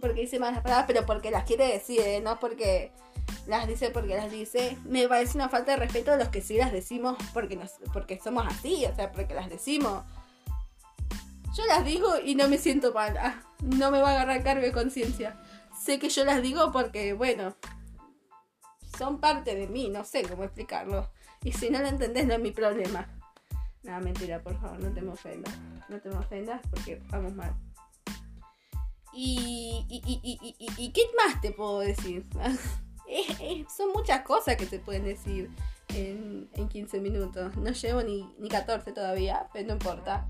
porque 0.00 0.22
dice 0.22 0.38
malas 0.40 0.62
palabras, 0.62 0.86
pero 0.88 1.06
porque 1.06 1.30
las 1.30 1.44
quiere 1.44 1.66
decir, 1.68 2.00
¿eh? 2.00 2.20
no 2.20 2.38
porque 2.40 2.90
las 3.46 3.66
dice 3.66 3.90
porque 3.90 4.16
las 4.16 4.30
dice, 4.30 4.76
me 4.84 5.08
parece 5.08 5.36
una 5.36 5.48
falta 5.48 5.72
de 5.72 5.78
respeto 5.78 6.12
a 6.12 6.16
los 6.16 6.28
que 6.28 6.42
sí 6.42 6.56
las 6.56 6.72
decimos 6.72 7.16
porque, 7.32 7.56
nos, 7.56 7.72
porque 7.92 8.20
somos 8.22 8.44
así, 8.46 8.84
o 8.86 8.94
sea, 8.94 9.12
porque 9.12 9.34
las 9.34 9.48
decimos. 9.48 10.04
Yo 11.56 11.66
las 11.66 11.84
digo 11.84 12.08
y 12.24 12.34
no 12.34 12.48
me 12.48 12.58
siento 12.58 12.92
mal. 12.92 13.16
Ah, 13.16 13.42
no 13.60 13.90
me 13.90 14.00
va 14.00 14.10
a 14.10 14.12
agarrar 14.12 14.42
cargo 14.42 14.62
de 14.62 14.72
conciencia. 14.72 15.40
Sé 15.78 15.98
que 15.98 16.08
yo 16.08 16.24
las 16.24 16.42
digo 16.42 16.72
porque, 16.72 17.12
bueno, 17.12 17.54
son 18.98 19.20
parte 19.20 19.54
de 19.54 19.66
mí, 19.66 19.88
no 19.88 20.04
sé 20.04 20.22
cómo 20.22 20.44
explicarlo. 20.44 21.10
Y 21.44 21.52
si 21.52 21.70
no 21.70 21.80
lo 21.80 21.88
entendés, 21.88 22.26
no 22.26 22.34
es 22.34 22.40
mi 22.40 22.52
problema. 22.52 23.08
Nada, 23.82 24.00
mentira, 24.00 24.40
por 24.42 24.58
favor, 24.60 24.78
no 24.80 24.92
te 24.92 25.06
ofendas. 25.06 25.54
No 25.88 26.00
te 26.00 26.08
me 26.08 26.16
ofendas 26.16 26.60
porque 26.70 27.02
vamos 27.10 27.34
mal. 27.34 27.52
Y, 29.12 29.84
y, 29.88 30.02
y, 30.24 30.66
y, 30.78 30.92
qué 30.92 31.02
más 31.16 31.40
te 31.40 31.50
puedo 31.50 31.80
decir? 31.80 32.24
son 33.76 33.92
muchas 33.92 34.22
cosas 34.22 34.56
que 34.56 34.64
te 34.64 34.78
pueden 34.78 35.04
decir 35.04 35.50
en, 35.88 36.48
en 36.54 36.68
15 36.68 37.00
minutos. 37.00 37.54
No 37.56 37.70
llevo 37.70 38.02
ni, 38.02 38.22
ni 38.38 38.48
14 38.48 38.92
todavía, 38.92 39.48
pero 39.52 39.66
no 39.66 39.74
importa. 39.74 40.28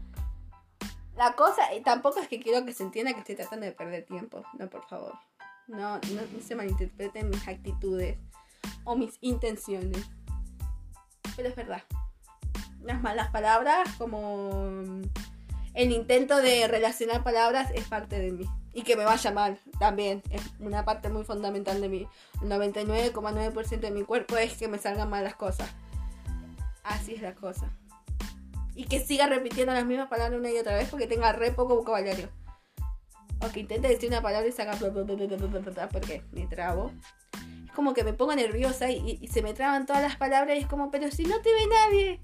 La 1.16 1.34
cosa, 1.34 1.72
y 1.74 1.82
tampoco 1.82 2.20
es 2.20 2.28
que 2.28 2.40
quiero 2.40 2.64
que 2.64 2.72
se 2.72 2.82
entienda 2.82 3.12
que 3.12 3.20
estoy 3.20 3.36
tratando 3.36 3.66
de 3.66 3.72
perder 3.72 4.04
tiempo. 4.04 4.42
No, 4.58 4.68
por 4.68 4.84
favor. 4.88 5.14
No, 5.68 5.96
no, 5.96 6.40
se 6.42 6.56
malinterpreten 6.56 7.30
mis 7.30 7.46
actitudes 7.46 8.18
o 8.84 8.96
mis 8.96 9.16
intenciones. 9.20 10.04
Pero 11.36 11.48
es 11.48 11.54
verdad. 11.54 11.82
Las 12.84 13.00
malas 13.02 13.30
palabras, 13.30 13.88
como 13.98 14.80
el 15.74 15.92
intento 15.92 16.36
de 16.38 16.66
relacionar 16.68 17.22
palabras, 17.22 17.70
es 17.74 17.86
parte 17.86 18.18
de 18.18 18.32
mí. 18.32 18.46
Y 18.74 18.82
que 18.82 18.96
me 18.96 19.04
vaya 19.04 19.30
mal 19.30 19.58
también. 19.78 20.22
Es 20.30 20.42
una 20.58 20.84
parte 20.84 21.08
muy 21.10 21.24
fundamental 21.24 21.80
de 21.80 21.88
mí. 21.88 22.08
El 22.40 22.48
99,9% 22.48 23.80
de 23.80 23.90
mi 23.90 24.02
cuerpo 24.02 24.36
es 24.36 24.56
que 24.56 24.68
me 24.68 24.78
salgan 24.78 25.10
mal 25.10 25.24
las 25.24 25.36
cosas. 25.36 25.68
Así 26.82 27.14
es 27.14 27.22
la 27.22 27.34
cosa 27.34 27.70
y 28.74 28.84
que 28.84 29.00
siga 29.00 29.26
repitiendo 29.26 29.72
las 29.72 29.84
mismas 29.84 30.08
palabras 30.08 30.38
una 30.38 30.50
y 30.50 30.58
otra 30.58 30.74
vez 30.74 30.88
porque 30.88 31.06
tenga 31.06 31.32
re 31.32 31.52
poco 31.52 31.76
vocabulario. 31.76 32.28
O 33.40 33.50
que 33.50 33.60
intente 33.60 33.88
decir 33.88 34.08
una 34.08 34.22
palabra 34.22 34.48
y 34.48 34.52
saca 34.52 34.78
porque 35.90 36.22
me 36.30 36.46
trabo. 36.46 36.92
Es 37.66 37.72
como 37.72 37.92
que 37.92 38.04
me 38.04 38.12
pongo 38.12 38.34
nerviosa 38.34 38.90
y, 38.90 39.26
se 39.28 39.42
me 39.42 39.52
traban 39.52 39.84
todas 39.84 40.02
las 40.02 40.16
palabras 40.16 40.56
y 40.56 40.60
es 40.60 40.66
como, 40.66 40.90
pero 40.90 41.10
si 41.10 41.24
no 41.24 41.40
te 41.40 41.52
ve 41.52 41.66
nadie, 41.66 42.20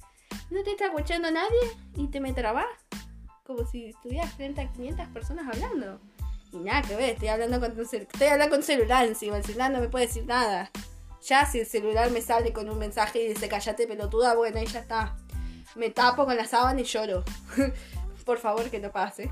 no 0.50 0.62
te 0.62 0.70
está 0.70 0.86
escuchando 0.86 1.30
nadie 1.30 1.76
y 1.96 2.06
te 2.08 2.20
me 2.20 2.32
trabas. 2.32 2.66
Como 3.44 3.66
si 3.66 3.86
estuvieras 3.86 4.32
frente 4.34 4.60
a 4.60 4.72
500 4.72 5.08
personas 5.08 5.46
hablando. 5.48 6.00
Y 6.52 6.58
nada 6.58 6.82
que 6.82 6.96
ver, 6.96 7.10
estoy 7.10 7.28
hablando 7.28 7.60
con, 7.60 7.78
estoy 7.78 8.26
hablando 8.28 8.54
con 8.54 8.62
celular 8.62 9.06
encima, 9.06 9.36
el 9.36 9.44
celular 9.44 9.70
no 9.70 9.80
me 9.80 9.88
puede 9.88 10.06
decir 10.06 10.26
nada. 10.26 10.70
Ya 11.22 11.44
si 11.46 11.60
el 11.60 11.66
celular 11.66 12.10
me 12.10 12.22
sale 12.22 12.52
con 12.52 12.68
un 12.68 12.78
mensaje 12.78 13.22
y 13.22 13.28
dice 13.28 13.48
callate 13.48 13.86
pelotuda, 13.86 14.34
bueno, 14.34 14.58
ahí 14.58 14.66
ya 14.66 14.80
está 14.80 15.16
me 15.78 15.90
tapo 15.90 16.24
con 16.24 16.36
la 16.36 16.46
sábana 16.46 16.80
y 16.80 16.84
lloro. 16.84 17.24
por 18.24 18.38
favor 18.38 18.68
que 18.70 18.80
no 18.80 18.90
pase. 18.90 19.30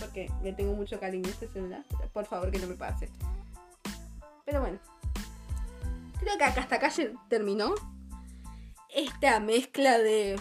Porque 0.00 0.30
le 0.42 0.52
tengo 0.52 0.74
mucho 0.74 0.98
cariño 0.98 1.28
a 1.28 1.30
este 1.30 1.48
celular. 1.48 1.84
Por 2.12 2.26
favor 2.26 2.50
que 2.50 2.58
no 2.58 2.66
me 2.66 2.74
pase. 2.74 3.08
Pero 4.44 4.60
bueno. 4.60 4.78
Creo 6.18 6.38
que 6.38 6.44
hasta 6.44 6.76
acá 6.76 6.90
terminó. 7.28 7.74
Esta 8.94 9.40
mezcla 9.40 9.98
de. 9.98 10.40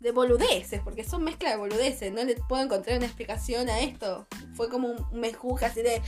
De 0.00 0.12
boludeces, 0.12 0.82
porque 0.82 1.02
son 1.02 1.24
mezcla 1.24 1.50
de 1.50 1.56
boludeces. 1.56 2.12
No 2.12 2.22
le 2.22 2.36
puedo 2.36 2.62
encontrar 2.62 2.98
una 2.98 3.06
explicación 3.06 3.70
a 3.70 3.80
esto. 3.80 4.26
Fue 4.54 4.68
como 4.68 4.88
un 4.88 5.18
mezcla 5.18 5.66
así 5.66 5.80
de. 5.82 6.02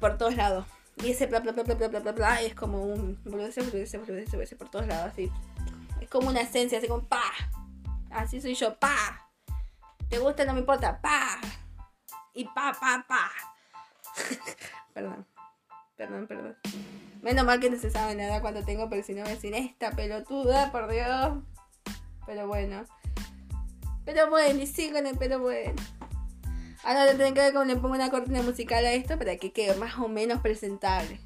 por 0.00 0.16
todos 0.16 0.36
lados. 0.36 0.64
Y 1.02 1.10
ese 1.10 1.26
bla 1.26 1.40
bla 1.40 1.52
bla 1.52 1.64
bla 1.64 1.88
bla 1.88 2.00
bla 2.00 2.12
bla 2.12 2.42
es 2.42 2.54
como 2.54 2.84
un 2.84 3.20
boludece, 3.24 3.62
boludece, 3.62 3.98
boludece, 3.98 4.30
boludece 4.30 4.56
por 4.56 4.70
todos 4.70 4.86
lados, 4.86 5.10
así. 5.12 5.32
Es 6.00 6.08
como 6.08 6.28
una 6.28 6.42
esencia, 6.42 6.78
así 6.78 6.86
como 6.86 7.08
pa. 7.08 7.24
Así 8.10 8.40
soy 8.40 8.54
yo, 8.54 8.78
pa. 8.78 9.28
¿Te 10.08 10.18
gusta? 10.18 10.44
No 10.44 10.52
me 10.52 10.60
importa, 10.60 11.00
pa. 11.00 11.40
Y 12.34 12.44
pa, 12.44 12.72
pa, 12.78 13.04
pa. 13.08 13.30
perdón, 14.94 15.26
perdón, 15.96 16.26
perdón. 16.28 16.56
Menos 17.22 17.46
mal 17.46 17.60
que 17.60 17.70
no 17.70 17.78
se 17.78 17.88
sabe 17.88 18.16
nada 18.16 18.40
cuando 18.40 18.64
tengo, 18.64 18.88
pero 18.90 19.04
si 19.04 19.14
no 19.14 19.22
me 19.22 19.30
decir 19.30 19.54
esta 19.54 19.92
pelotuda, 19.92 20.72
por 20.72 20.90
Dios. 20.90 21.38
Pero 22.26 22.48
bueno. 22.48 22.84
Pero 24.04 24.28
bueno, 24.28 24.60
y 24.60 24.66
sigan 24.66 25.04
pero 25.16 25.38
bueno. 25.38 25.80
Ahora 26.82 27.06
tendré 27.06 27.32
que 27.32 27.40
ver 27.40 27.52
cómo 27.52 27.64
le 27.64 27.76
pongo 27.76 27.94
una 27.94 28.10
cortina 28.10 28.42
musical 28.42 28.84
a 28.84 28.92
esto 28.92 29.16
para 29.16 29.36
que 29.36 29.52
quede 29.52 29.76
más 29.76 29.98
o 30.00 30.08
menos 30.08 30.40
presentable. 30.40 31.20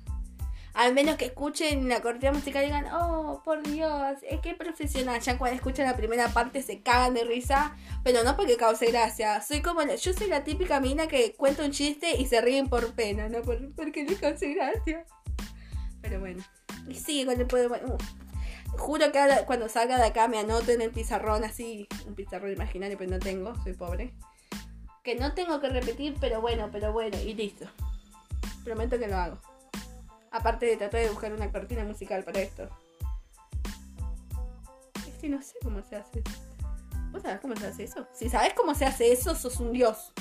Al 0.75 0.93
menos 0.93 1.17
que 1.17 1.25
escuchen 1.25 1.89
la 1.89 2.03
cortina 2.03 2.33
musical 2.33 2.63
y 2.65 2.67
digan, 2.67 2.89
oh, 2.93 3.41
por 3.43 3.63
Dios, 3.63 4.19
es 4.29 4.41
que 4.41 4.53
profesional. 4.55 5.19
Ya 5.23 5.39
cuando 5.39 5.57
escuchan 5.57 5.87
la 5.87 5.97
primera 5.97 6.29
parte 6.29 6.61
se 6.61 6.83
cagan 6.83 7.15
de 7.15 7.25
risa, 7.25 7.75
pero 8.05 8.23
no 8.23 8.37
porque 8.37 8.59
cause 8.59 8.85
gracia. 8.85 9.41
Soy 9.41 9.63
como, 9.63 9.83
yo 9.83 10.13
soy 10.13 10.27
la 10.27 10.45
típica 10.45 10.79
mina 10.79 11.07
que 11.07 11.33
cuenta 11.33 11.65
un 11.65 11.71
chiste 11.71 12.19
y 12.19 12.27
se 12.27 12.43
ríen 12.43 12.69
por 12.69 12.93
pena, 12.93 13.31
no 13.31 13.41
por, 13.41 13.75
porque 13.75 14.05
les 14.05 14.19
cause 14.19 14.53
gracia. 14.53 15.07
Pero 16.09 16.21
bueno, 16.21 16.43
y 16.89 16.95
sigue 16.95 17.27
con 17.27 17.41
el 17.41 17.47
poder. 17.47 17.71
Juro 18.79 19.13
que 19.13 19.21
cuando 19.47 19.69
salga 19.69 19.97
de 19.97 20.05
acá 20.05 20.29
me 20.29 20.39
anoto 20.39 20.71
en 20.71 20.83
el 20.83 20.91
pizarrón 20.91 21.45
así, 21.45 21.89
un 22.07 22.15
pizarrón 22.15 22.53
imaginario, 22.53 22.99
pero 22.99 23.11
no 23.11 23.19
tengo, 23.19 23.55
soy 23.63 23.73
pobre 23.73 24.13
que 25.07 25.15
no 25.15 25.33
tengo 25.35 25.61
que 25.61 25.69
repetir, 25.69 26.17
pero 26.21 26.41
bueno, 26.41 26.69
pero 26.73 26.93
bueno, 26.93 27.17
y 27.25 27.33
listo. 27.33 27.65
Prometo 28.65 28.99
que 28.99 29.07
lo 29.07 29.17
hago. 29.17 29.39
Aparte 30.33 30.67
de 30.67 30.77
tratar 30.77 31.01
de 31.01 31.11
buscar 31.11 31.33
una 31.33 31.53
cortina 31.53 31.85
musical 31.85 32.25
para 32.25 32.41
esto. 32.41 32.69
Es 35.07 35.15
que 35.21 35.29
no 35.29 35.41
sé 35.41 35.55
cómo 35.63 35.81
se 35.85 35.95
hace. 35.95 36.25
¿Vos 37.13 37.23
sabés 37.23 37.39
cómo 37.39 37.55
se 37.55 37.69
hace 37.69 37.85
eso? 37.85 38.09
Si 38.13 38.29
sabes 38.29 38.53
cómo 38.55 38.75
se 38.75 38.85
hace 38.85 39.13
eso, 39.13 39.37
sos 39.37 39.61
un 39.61 39.71
dios. 39.71 40.13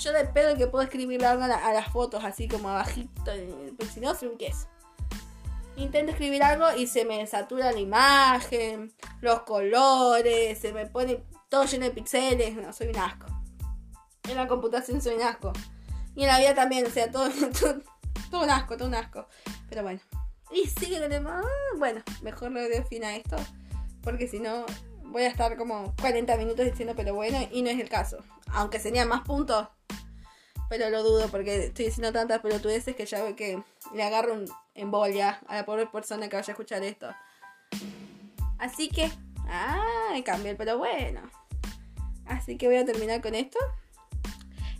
Yo 0.00 0.12
de 0.12 0.24
pedo 0.24 0.56
que 0.56 0.66
puedo 0.66 0.84
escribir 0.84 1.24
algo 1.24 1.44
a, 1.44 1.48
las 1.48 1.88
fotos 1.88 2.24
así 2.24 2.46
como 2.48 2.68
abajito, 2.68 3.32
pues 3.76 3.90
si 3.90 4.00
no, 4.00 4.14
soy 4.14 4.28
un 4.28 4.38
queso. 4.38 4.68
Intento 5.76 6.12
escribir 6.12 6.42
algo 6.42 6.66
y 6.76 6.86
se 6.86 7.04
me 7.04 7.24
satura 7.26 7.72
la 7.72 7.78
imagen, 7.78 8.92
los 9.20 9.42
colores, 9.42 10.58
se 10.58 10.72
me 10.72 10.86
pone 10.86 11.22
todo 11.48 11.64
lleno 11.64 11.84
de 11.84 11.90
pixeles, 11.90 12.54
no, 12.56 12.72
soy 12.72 12.88
un 12.88 12.96
asco. 12.98 13.26
En 14.28 14.36
la 14.36 14.46
computación 14.46 15.00
soy 15.00 15.14
un 15.14 15.22
asco. 15.22 15.52
Y 16.14 16.22
en 16.22 16.28
la 16.28 16.38
vida 16.38 16.54
también, 16.54 16.84
o 16.86 16.90
sea, 16.90 17.10
todo, 17.10 17.26
un 18.32 18.50
asco, 18.50 18.76
todo 18.76 18.88
un 18.88 18.94
asco. 18.94 19.26
Pero 19.68 19.82
bueno. 19.82 20.00
Y 20.50 20.66
sigue 20.66 21.00
con 21.00 21.12
el... 21.12 21.24
Bueno, 21.78 22.02
mejor 22.22 22.50
lo 22.50 22.60
defina 22.60 23.16
esto. 23.16 23.36
Porque 24.02 24.26
si 24.28 24.40
no, 24.40 24.66
voy 25.04 25.22
a 25.22 25.28
estar 25.28 25.56
como 25.56 25.94
40 26.00 26.36
minutos 26.36 26.64
diciendo 26.64 26.94
pero 26.96 27.14
bueno. 27.14 27.38
Y 27.52 27.62
no 27.62 27.70
es 27.70 27.78
el 27.78 27.88
caso. 27.88 28.18
Aunque 28.48 28.80
serían 28.80 29.08
más 29.08 29.22
puntos. 29.22 29.68
Pero 30.68 30.90
lo 30.90 31.02
dudo 31.02 31.28
porque 31.28 31.66
estoy 31.66 31.86
diciendo 31.86 32.12
tantas 32.12 32.40
pelotudeces 32.40 32.94
que 32.94 33.06
ya 33.06 33.22
veo 33.22 33.34
que 33.34 33.62
le 33.94 34.02
agarro 34.02 34.34
un 34.34 34.46
embolia 34.74 35.40
a 35.48 35.56
la 35.56 35.64
pobre 35.64 35.86
persona 35.86 36.28
que 36.28 36.36
vaya 36.36 36.50
a 36.50 36.54
escuchar 36.54 36.82
esto. 36.82 37.08
Así 38.58 38.88
que, 38.88 39.10
ah, 39.48 40.14
cambié 40.24 40.50
el 40.52 40.56
pero 40.56 40.78
bueno. 40.78 41.22
Así 42.26 42.58
que 42.58 42.66
voy 42.66 42.76
a 42.76 42.84
terminar 42.84 43.22
con 43.22 43.34
esto. 43.34 43.58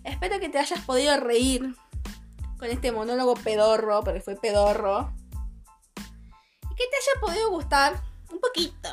Espero 0.05 0.39
que 0.39 0.49
te 0.49 0.59
hayas 0.59 0.81
podido 0.85 1.19
reír 1.19 1.75
con 2.59 2.69
este 2.69 2.93
monólogo 2.93 3.35
pedorro, 3.35 4.03
porque 4.03 4.21
fue 4.21 4.37
pedorro. 4.37 5.13
Y 5.97 6.75
que 6.75 6.85
te 6.85 6.97
haya 6.97 7.21
podido 7.21 7.51
gustar 7.51 8.03
un 8.31 8.41
poquito. 8.41 8.89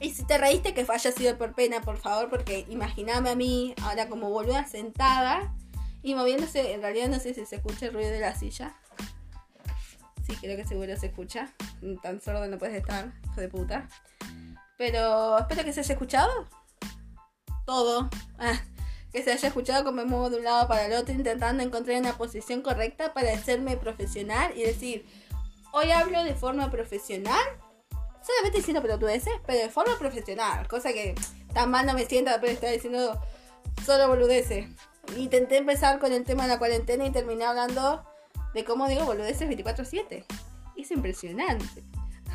Y 0.00 0.10
si 0.10 0.24
te 0.24 0.36
reíste, 0.36 0.74
que 0.74 0.86
haya 0.88 1.12
sido 1.12 1.38
por 1.38 1.54
pena, 1.54 1.80
por 1.80 1.98
favor, 1.98 2.28
porque 2.28 2.66
imagíname 2.68 3.30
a 3.30 3.34
mí 3.34 3.74
ahora 3.82 4.08
como 4.08 4.30
boluda 4.30 4.66
sentada 4.66 5.54
y 6.06 6.14
moviéndose. 6.14 6.72
En 6.72 6.82
realidad 6.82 7.08
no 7.08 7.18
sé 7.18 7.34
si 7.34 7.44
se 7.44 7.56
escucha 7.56 7.86
el 7.86 7.92
ruido 7.92 8.12
de 8.12 8.20
la 8.20 8.32
silla. 8.36 8.76
Sí, 10.24 10.36
creo 10.36 10.56
que 10.56 10.64
seguro 10.64 10.96
se 10.96 11.06
escucha. 11.06 11.52
Tan 12.00 12.20
sordo 12.20 12.46
no 12.46 12.58
puedes 12.58 12.76
estar, 12.76 13.12
hijo 13.24 13.40
de 13.40 13.48
puta. 13.48 13.88
Pero 14.78 15.36
espero 15.36 15.64
que 15.64 15.72
se 15.72 15.80
haya 15.80 15.92
escuchado 15.94 16.46
todo. 17.66 18.08
Ah, 18.38 18.60
que 19.12 19.24
se 19.24 19.32
haya 19.32 19.48
escuchado 19.48 19.82
como 19.82 19.96
me 19.96 20.04
muevo 20.04 20.30
de 20.30 20.36
un 20.36 20.44
lado 20.44 20.68
para 20.68 20.86
el 20.86 20.92
otro 20.92 21.12
intentando 21.12 21.64
encontrar 21.64 21.98
una 21.98 22.16
posición 22.16 22.62
correcta 22.62 23.12
para 23.12 23.32
hacerme 23.32 23.76
profesional 23.76 24.56
y 24.56 24.62
decir, 24.62 25.06
hoy 25.72 25.90
hablo 25.90 26.22
de 26.22 26.34
forma 26.36 26.70
profesional 26.70 27.44
solamente 28.22 28.58
diciendo 28.58 28.82
pelotudeces, 28.82 29.34
pero 29.44 29.58
de 29.58 29.70
forma 29.70 29.98
profesional, 29.98 30.68
cosa 30.68 30.92
que 30.92 31.16
tan 31.52 31.70
mal 31.70 31.84
no 31.86 31.94
me 31.94 32.06
sienta 32.06 32.38
de 32.38 32.52
estar 32.52 32.70
diciendo 32.70 33.20
solo 33.84 34.08
boludeces. 34.08 34.68
Intenté 35.16 35.58
empezar 35.58 35.98
con 35.98 36.12
el 36.12 36.24
tema 36.24 36.44
de 36.44 36.50
la 36.50 36.58
cuarentena 36.58 37.06
y 37.06 37.12
terminé 37.12 37.44
hablando 37.44 38.04
de 38.54 38.64
cómo 38.64 38.88
digo 38.88 39.04
boludeces 39.04 39.48
24/7. 39.48 40.24
Es 40.76 40.90
impresionante. 40.90 41.84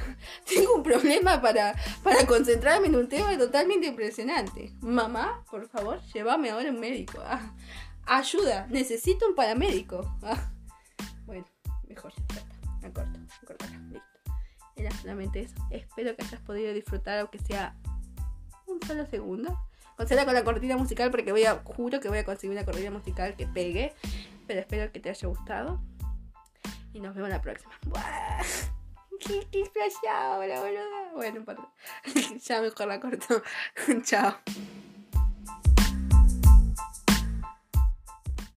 Tengo 0.47 0.75
un 0.75 0.83
problema 0.83 1.41
para, 1.41 1.75
para 2.03 2.25
concentrarme 2.25 2.87
en 2.87 2.95
un 2.95 3.07
tema 3.07 3.37
totalmente 3.37 3.87
impresionante. 3.87 4.71
Mamá, 4.81 5.43
por 5.49 5.67
favor, 5.67 6.01
llévame 6.13 6.49
ahora 6.49 6.69
un 6.69 6.79
médico. 6.79 7.19
Ah, 7.23 7.53
ayuda, 8.05 8.67
necesito 8.69 9.27
un 9.27 9.35
paramédico. 9.35 10.17
Ah, 10.23 10.51
bueno, 11.25 11.45
mejor, 11.87 12.13
ya 12.15 12.39
está. 12.39 12.41
Me 12.81 12.91
corto, 12.91 13.19
me 13.19 13.47
corto, 13.47 13.65
listo. 13.89 14.07
Era 14.75 14.91
solamente 14.91 15.41
eso. 15.41 15.55
Espero 15.69 16.15
que 16.15 16.23
hayas 16.23 16.41
podido 16.41 16.73
disfrutar, 16.73 17.19
aunque 17.19 17.39
sea 17.39 17.75
un 18.65 18.81
solo 18.81 19.05
segundo. 19.05 19.57
Considera 20.01 20.25
con 20.25 20.33
la 20.33 20.43
cortina 20.43 20.77
musical 20.77 21.11
porque 21.11 21.31
voy 21.31 21.45
a, 21.45 21.61
juro 21.63 21.99
que 21.99 22.09
voy 22.09 22.17
a 22.17 22.25
conseguir 22.25 22.57
una 22.57 22.65
cortina 22.65 22.89
musical 22.89 23.35
que 23.35 23.45
pegue. 23.45 23.93
Pero 24.47 24.59
espero 24.59 24.91
que 24.91 24.99
te 24.99 25.11
haya 25.11 25.27
gustado. 25.27 25.79
Y 26.91 26.99
nos 27.01 27.13
vemos 27.13 27.29
la 27.29 27.39
próxima. 27.39 27.71
¡Buah! 27.85 28.41
¿Qué, 29.19 29.47
qué 29.51 29.69
la 30.01 30.37
boluda? 30.37 31.11
Bueno, 31.13 31.45
ya 32.43 32.61
mejor 32.61 32.87
la 32.87 32.99
corto. 32.99 33.43
Chao. 34.03 34.37